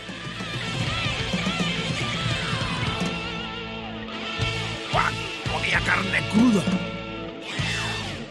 Comía 5.51 5.79
carne 5.79 6.21
cruda. 6.31 6.63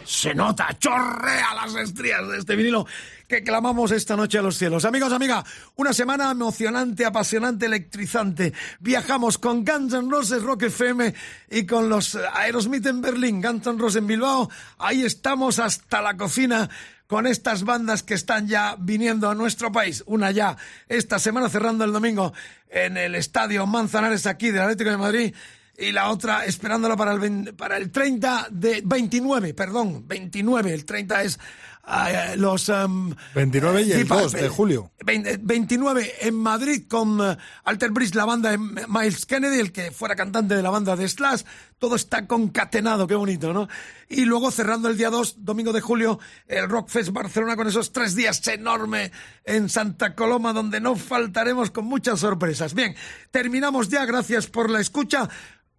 Se 0.05 0.33
nota, 0.33 0.69
chorrea 0.79 1.53
las 1.55 1.75
estrías 1.75 2.25
de 2.29 2.37
este 2.37 2.55
vinilo 2.55 2.87
que 3.33 3.43
clamamos 3.43 3.89
esta 3.89 4.15
noche 4.15 4.37
a 4.37 4.43
los 4.43 4.59
cielos. 4.59 4.85
Amigos, 4.85 5.11
amiga, 5.11 5.43
una 5.75 5.91
semana 5.91 6.29
emocionante, 6.29 7.03
apasionante, 7.03 7.65
electrizante. 7.65 8.53
Viajamos 8.79 9.39
con 9.39 9.65
Guns 9.65 9.91
N' 9.91 10.07
Roses 10.07 10.43
Rock 10.43 10.63
FM 10.63 11.15
y 11.49 11.65
con 11.65 11.89
los 11.89 12.15
Aerosmith 12.15 12.85
en 12.85 13.01
Berlín, 13.01 13.41
Guns 13.41 13.65
N' 13.65 13.79
Roses 13.79 14.01
en 14.01 14.05
Bilbao. 14.05 14.51
Ahí 14.77 15.01
estamos 15.03 15.57
hasta 15.57 16.03
la 16.03 16.15
cocina 16.15 16.69
con 17.07 17.25
estas 17.25 17.63
bandas 17.63 18.03
que 18.03 18.13
están 18.13 18.47
ya 18.47 18.75
viniendo 18.77 19.27
a 19.27 19.33
nuestro 19.33 19.71
país. 19.71 20.03
Una 20.05 20.29
ya 20.29 20.55
esta 20.87 21.17
semana 21.17 21.49
cerrando 21.49 21.85
el 21.85 21.91
domingo 21.91 22.33
en 22.69 22.97
el 22.97 23.15
Estadio 23.15 23.65
Manzanares 23.65 24.27
aquí 24.27 24.51
del 24.51 24.61
Atlético 24.61 24.91
de 24.91 24.97
Madrid 24.97 25.35
y 25.75 25.91
la 25.91 26.11
otra 26.11 26.45
esperándola 26.45 26.95
para 26.95 27.13
el, 27.13 27.19
20 27.19 27.53
para 27.53 27.77
el 27.77 27.89
30 27.89 28.49
de 28.51 28.83
29, 28.85 29.55
perdón, 29.55 30.07
29, 30.07 30.71
el 30.71 30.85
30 30.85 31.23
es 31.23 31.39
uh, 31.87 32.37
los... 32.37 32.69
Um, 32.69 33.13
29 33.35 33.81
y 33.83 33.91
el 33.91 34.07
2 34.07 34.31
de 34.31 34.49
julio. 34.49 34.91
20, 35.05 35.39
29 35.41 36.13
en 36.21 36.35
Madrid 36.35 36.83
con 36.87 37.19
uh, 37.19 37.35
Alter 37.63 37.91
Bridge, 37.91 38.15
la 38.15 38.25
banda 38.25 38.51
de 38.51 38.57
Miles 38.57 39.25
Kennedy, 39.25 39.59
el 39.59 39.71
que 39.71 39.91
fuera 39.91 40.15
cantante 40.15 40.55
de 40.55 40.63
la 40.63 40.69
banda 40.69 40.95
de 40.95 41.07
Slash. 41.07 41.43
Todo 41.77 41.95
está 41.95 42.27
concatenado, 42.27 43.07
qué 43.07 43.15
bonito, 43.15 43.53
¿no? 43.53 43.67
Y 44.07 44.25
luego 44.25 44.51
cerrando 44.51 44.87
el 44.89 44.97
día 44.97 45.09
2, 45.09 45.43
domingo 45.43 45.73
de 45.73 45.81
julio, 45.81 46.19
el 46.47 46.69
Rockfest 46.69 47.09
Barcelona 47.11 47.55
con 47.55 47.67
esos 47.67 47.91
tres 47.91 48.15
días 48.15 48.45
enorme 48.47 49.11
en 49.43 49.69
Santa 49.69 50.15
Coloma, 50.15 50.53
donde 50.53 50.79
no 50.79 50.95
faltaremos 50.95 51.71
con 51.71 51.85
muchas 51.85 52.19
sorpresas. 52.19 52.73
Bien, 52.73 52.95
terminamos 53.31 53.89
ya, 53.89 54.05
gracias 54.05 54.47
por 54.47 54.69
la 54.69 54.79
escucha. 54.79 55.29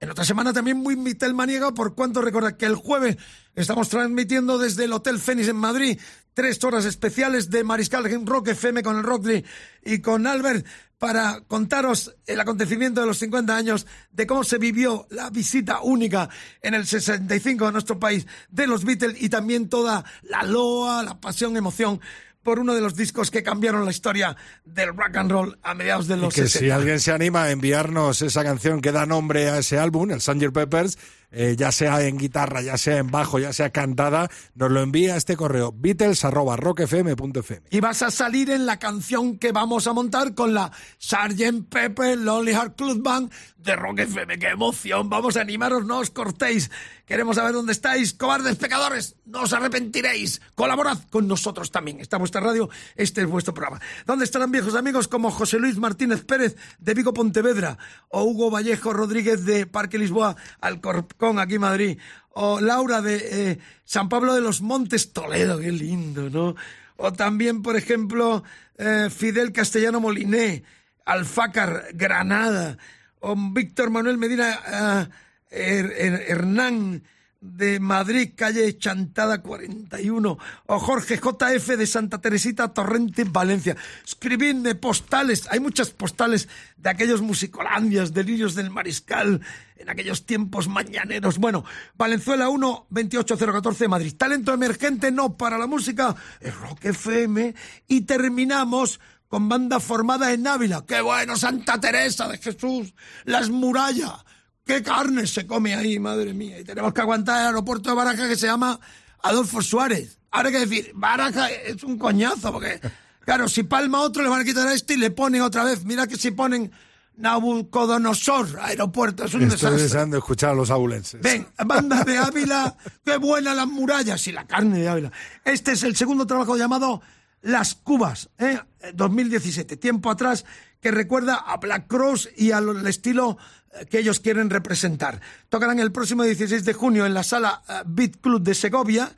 En 0.01 0.11
otra 0.11 0.25
semana 0.25 0.53
también 0.53 0.77
muy 0.77 0.97
Maniega, 1.35 1.73
por 1.73 1.95
cuanto 1.95 2.21
recordad 2.21 2.57
que 2.57 2.67
el 2.67 2.75
jueves 2.75 3.17
estamos 3.55 3.89
transmitiendo 3.89 4.59
desde 4.59 4.85
el 4.85 4.93
Hotel 4.93 5.19
Fénix 5.19 5.49
en 5.49 5.57
Madrid 5.57 5.99
tres 6.35 6.63
horas 6.65 6.85
especiales 6.85 7.49
de 7.49 7.65
Mariscal 7.65 8.27
Rock 8.27 8.49
FM 8.49 8.83
con 8.83 8.97
el 8.97 9.05
Rockly 9.05 9.45
y 9.85 10.01
con 10.01 10.27
Albert 10.27 10.67
para 10.99 11.43
contaros 11.47 12.17
el 12.27 12.41
acontecimiento 12.41 13.01
de 13.01 13.07
los 13.07 13.19
50 13.19 13.57
años 13.57 13.87
de 14.11 14.27
cómo 14.27 14.43
se 14.43 14.59
vivió 14.59 15.07
la 15.11 15.31
visita 15.31 15.81
única 15.83 16.29
en 16.61 16.75
el 16.75 16.87
65 16.87 17.67
a 17.67 17.73
nuestro 17.73 17.99
país 17.99 18.27
de 18.49 18.67
los 18.67 18.85
Beatles 18.85 19.21
y 19.21 19.29
también 19.29 19.69
toda 19.69 20.05
la 20.23 20.43
loa, 20.43 21.03
la 21.03 21.21
pasión, 21.21 21.57
emoción 21.57 22.01
por 22.45 22.61
uno 22.61 22.75
de 22.75 22.81
los 22.81 22.95
discos 22.95 23.33
que 23.33 23.43
cambiaron 23.43 23.85
la 23.85 23.91
historia 23.91 24.37
del 24.65 24.91
rock 24.91 25.17
and 25.17 25.33
roll 25.33 25.59
a 25.63 25.75
mediados 25.75 26.07
de 26.07 26.17
los 26.17 26.33
y 26.37 26.43
que 26.43 26.49
60. 26.49 26.59
si 26.59 26.71
alguien 26.71 27.01
se 27.01 27.11
anima 27.11 27.45
a 27.45 27.51
enviarnos 27.51 28.23
esa 28.23 28.45
canción 28.45 28.81
que 28.81 28.93
da 28.93 29.07
nombre 29.07 29.49
a 29.49 29.59
ese 29.59 29.79
álbum, 29.79 30.13
el 30.13 30.21
Sanger 30.21 30.53
Peppers, 30.53 30.99
eh, 31.35 31.57
ya 31.57 31.73
sea 31.73 32.03
en 32.03 32.17
guitarra, 32.17 32.63
ya 32.63 32.77
sea 32.79 32.99
en 32.99 33.11
bajo, 33.11 33.39
ya 33.39 33.53
sea 33.53 33.71
cantada, 33.71 34.31
nos 34.55 34.71
lo 34.71 34.81
envía 34.81 35.15
a 35.15 35.17
este 35.17 35.37
correo 35.37 35.73
beatles@rockfm.fm. 35.73 37.63
Y 37.71 37.81
vas 37.81 38.03
a 38.03 38.11
salir 38.11 38.51
en 38.51 38.67
la 38.67 38.79
canción 38.79 39.39
que 39.39 39.53
vamos 39.53 39.87
a 39.87 39.93
montar 39.93 40.35
con 40.35 40.55
la 40.55 40.71
Sgt. 40.99 41.69
Pepper 41.69 42.19
Lonely 42.19 42.53
Heart 42.53 42.77
Club 42.77 43.03
Band 43.03 43.33
de 43.57 43.77
Rock 43.77 44.01
FM. 44.01 44.39
¡Qué 44.39 44.49
emoción! 44.49 45.09
Vamos 45.09 45.37
a 45.37 45.41
animaros, 45.41 45.85
no 45.85 45.99
os 45.99 46.11
cortéis. 46.11 46.71
Queremos 47.07 47.37
saber 47.37 47.53
dónde 47.53 47.73
estáis. 47.73 48.15
Cobardes 48.15 48.57
pecadores, 48.57 49.17
no 49.25 49.43
os 49.43 49.53
arrepentiréis. 49.53 50.41
Colaborad 50.55 50.99
con 51.11 51.27
nosotros 51.27 51.71
también. 51.71 52.01
Está 52.01 52.19
vuestra 52.19 52.41
radio, 52.41 52.69
este 52.95 53.23
es 53.23 53.27
vuestro 53.27 53.55
programa. 53.55 53.81
¿Dónde 54.07 54.25
estarán 54.25 54.53
viejos 54.53 54.75
amigos 54.75 55.09
como 55.09 55.31
José 55.31 55.59
Luis 55.59 55.79
Martínez 55.79 56.25
Pérez 56.25 56.57
de 56.79 56.95
Vigo 56.95 57.13
Pontevedra 57.13 57.79
o 58.09 58.23
Hugo 58.23 58.51
Vallejo 58.51 58.93
Rodríguez 58.93 59.45
de 59.45 59.67
Parque 59.67 59.99
Lisboa, 59.99 60.37
Alcorcón, 60.61 61.24
aquí 61.39 61.55
en 61.55 61.61
Madrid? 61.61 61.99
O 62.31 62.61
Laura 62.61 63.01
de 63.01 63.17
eh, 63.17 63.59
San 63.85 64.09
Pablo 64.09 64.35
de 64.35 64.41
los 64.41 64.61
Montes, 64.61 65.13
Toledo, 65.13 65.59
qué 65.59 65.73
lindo, 65.73 66.31
¿no? 66.31 66.55
O 66.97 67.13
también, 67.13 67.63
por 67.63 67.77
ejemplo, 67.77 68.45
eh, 68.79 69.09
Fidel 69.11 69.53
Castellano 69.53 70.01
Moliné, 70.01 70.65
Alfácar, 71.05 71.89
Granada, 71.95 72.79
o 73.21 73.35
Víctor 73.37 73.91
Manuel 73.91 74.19
Medina 74.19 75.09
uh, 75.11 75.13
Hernán 75.51 77.03
de 77.45 77.79
Madrid, 77.79 78.33
calle 78.35 78.79
Chantada 78.79 79.43
41, 79.43 80.39
o 80.67 80.79
Jorge 80.79 81.21
JF 81.21 81.77
de 81.77 81.87
Santa 81.87 82.19
Teresita 82.19 82.73
Torrente, 82.73 83.25
Valencia. 83.25 83.77
Escribidme 84.03 84.75
postales, 84.75 85.47
hay 85.51 85.61
muchas 85.61 85.91
postales 85.91 86.49
de 86.79 86.89
aquellos 86.89 87.21
musicolandias, 87.21 88.15
delirios 88.15 88.55
del 88.55 88.71
mariscal, 88.71 89.43
en 89.77 89.91
aquellos 89.91 90.25
tiempos 90.25 90.69
mañaneros. 90.69 91.37
Bueno, 91.37 91.65
Valenzuela 91.97 92.49
1, 92.49 92.87
28014 92.89 93.89
Madrid. 93.89 94.15
Talento 94.17 94.55
emergente, 94.55 95.13
no 95.13 95.37
para 95.37 95.59
la 95.59 95.67
música, 95.67 96.17
es 96.41 96.57
Rock 96.57 96.87
FM. 96.87 97.55
Y 97.89 98.01
terminamos 98.03 99.01
con 99.29 99.51
banda 99.51 99.81
formada 99.81 100.33
en 100.33 100.47
Ávila. 100.47 100.85
¡Qué 100.87 101.03
bueno, 101.03 101.37
Santa 101.37 101.79
Teresa 101.79 102.27
de 102.27 102.39
Jesús! 102.39 102.95
Las 103.25 103.51
murallas. 103.51 104.25
¡Qué 104.65 104.83
carne 104.83 105.27
se 105.27 105.47
come 105.47 105.75
ahí, 105.75 105.99
madre 105.99 106.33
mía! 106.33 106.59
Y 106.59 106.65
tenemos 106.65 106.93
que 106.95 107.01
aguantar 107.03 107.41
el 107.41 107.47
aeropuerto 107.49 107.91
de 107.91 107.97
Baraja 107.97 108.27
que 108.29 108.37
se 108.37 108.47
llama 108.47 108.81
Adolfo 109.23 109.61
Suárez. 109.63 110.19
Ahora 110.31 110.49
hay 110.49 110.55
que 110.55 110.67
decir, 110.67 110.93
Baraja 110.95 111.51
es 111.51 111.83
un 111.85 111.99
coñazo, 111.99 112.51
porque, 112.53 112.81
claro, 113.25 113.49
si 113.49 113.63
palma 113.63 114.01
otro 114.01 114.23
le 114.23 114.29
van 114.29 114.41
a 114.41 114.45
quitar 114.45 114.67
a 114.67 114.73
este 114.73 114.95
y 114.95 114.97
le 114.97 115.11
ponen 115.11 115.43
otra 115.43 115.65
vez. 115.65 115.85
Mira 115.85 116.07
que 116.07 116.17
si 116.17 116.31
ponen 116.31 116.73
Nabucodonosor, 117.17 118.59
aeropuerto, 118.61 119.25
es 119.25 119.35
un 119.35 119.43
Estoy 119.43 119.57
desastre. 119.57 119.83
deseando 119.83 120.17
escuchar 120.19 120.51
a 120.51 120.55
los 120.55 120.71
abulenses. 120.71 121.21
Ven, 121.21 121.47
banda 121.67 122.03
de 122.03 122.19
Ávila, 122.19 122.77
qué 123.05 123.19
buena 123.19 123.55
las 123.55 123.67
murallas 123.69 124.27
y 124.27 124.33
la 124.33 124.47
carne 124.47 124.79
de 124.81 124.89
Ávila. 124.89 125.13
Este 125.45 125.73
es 125.73 125.83
el 125.83 125.95
segundo 125.95 126.27
trabajo 126.27 126.57
llamado 126.57 127.03
Las 127.43 127.75
Cubas, 127.75 128.31
¿eh? 128.39 128.59
2017, 128.95 129.77
tiempo 129.77 130.11
atrás, 130.11 130.45
que 130.81 130.91
recuerda 130.91 131.37
a 131.37 131.57
Black 131.59 131.87
Cross 131.87 132.31
y 132.37 132.51
al 132.51 132.87
estilo 132.87 133.39
eh, 133.39 133.64
que 133.91 133.99
ellos 133.99 134.21
quieren 134.21 134.51
representar. 134.51 135.21
Tocarán 135.49 135.79
el 135.81 135.93
próximo 135.93 136.23
16 136.23 136.65
de 136.65 136.73
junio 136.73 137.07
en 137.07 137.15
la 137.15 137.23
sala 137.23 137.63
eh, 137.69 137.83
Beat 137.87 138.17
Club 138.21 138.43
de 138.43 138.55
Segovia 138.55 139.11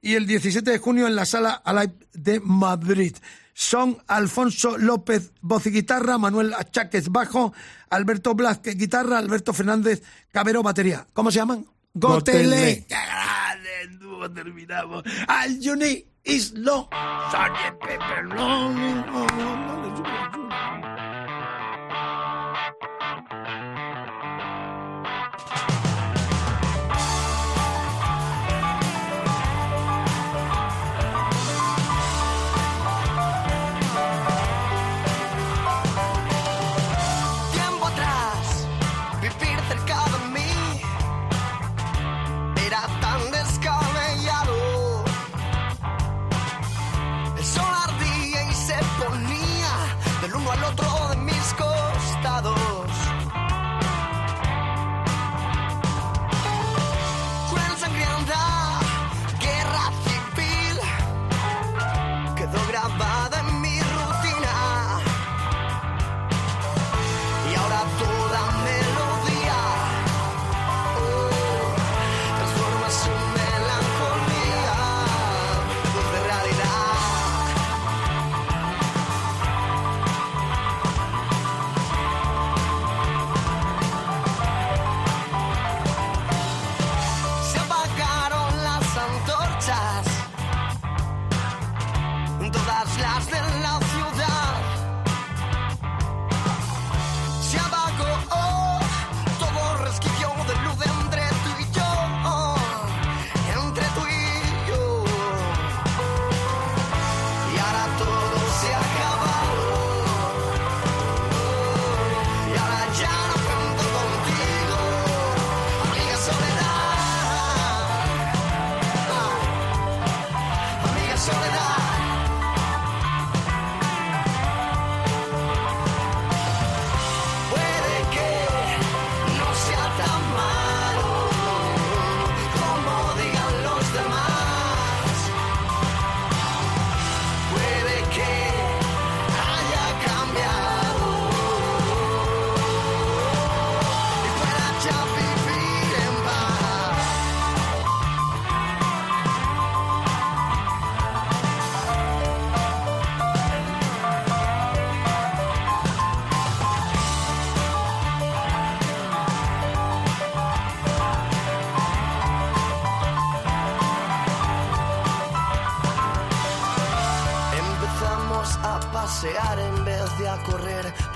y 0.00 0.14
el 0.14 0.26
17 0.26 0.70
de 0.70 0.78
junio 0.78 1.06
en 1.06 1.16
la 1.16 1.24
sala 1.24 1.62
Alive 1.64 1.94
de 2.12 2.40
Madrid. 2.40 3.16
Son 3.54 3.98
Alfonso 4.06 4.78
López 4.78 5.32
voz 5.40 5.66
y 5.66 5.70
guitarra, 5.70 6.18
Manuel 6.18 6.54
Achaques 6.54 7.10
bajo, 7.10 7.52
Alberto 7.90 8.34
Blázquez 8.34 8.76
guitarra, 8.76 9.18
Alberto 9.18 9.52
Fernández 9.52 10.02
Cabero 10.32 10.62
batería. 10.62 11.06
¿Cómo 11.12 11.30
se 11.30 11.38
llaman? 11.38 11.66
Gotele. 11.94 12.86
¡Qué 12.88 12.94
grande! 12.94 13.98
dúo 13.98 14.30
terminamos. 14.30 15.04
Al 15.28 15.58
Juni 15.62 16.04
is 16.24 16.52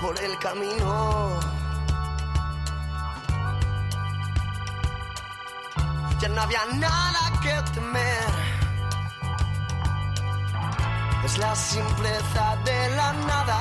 por 0.01 0.21
el 0.21 0.37
camino. 0.39 1.39
Ya 6.19 6.29
no 6.29 6.41
había 6.41 6.65
nada 6.75 7.31
que 7.41 7.71
temer. 7.73 8.29
Es 11.25 11.37
la 11.37 11.55
simpleza 11.55 12.57
de 12.65 12.89
la 12.95 13.13
nada. 13.13 13.59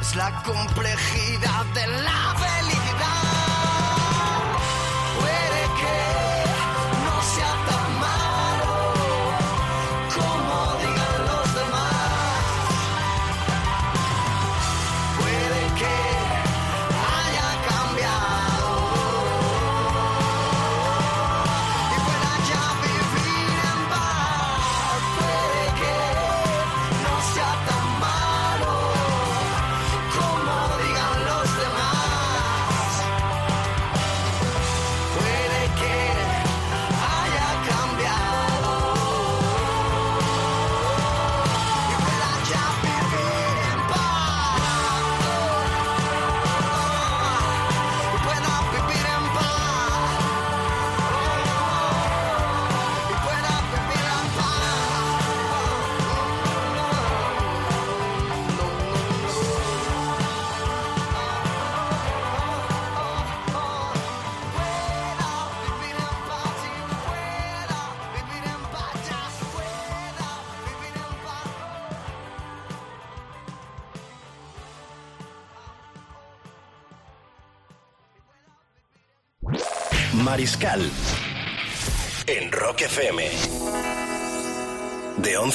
Es 0.00 0.16
la 0.16 0.42
complejidad 0.42 1.64
de 1.74 1.86
la 1.86 2.34
verdad. 2.34 2.55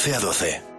11 0.02 0.16
a 0.16 0.20
12. 0.20 0.71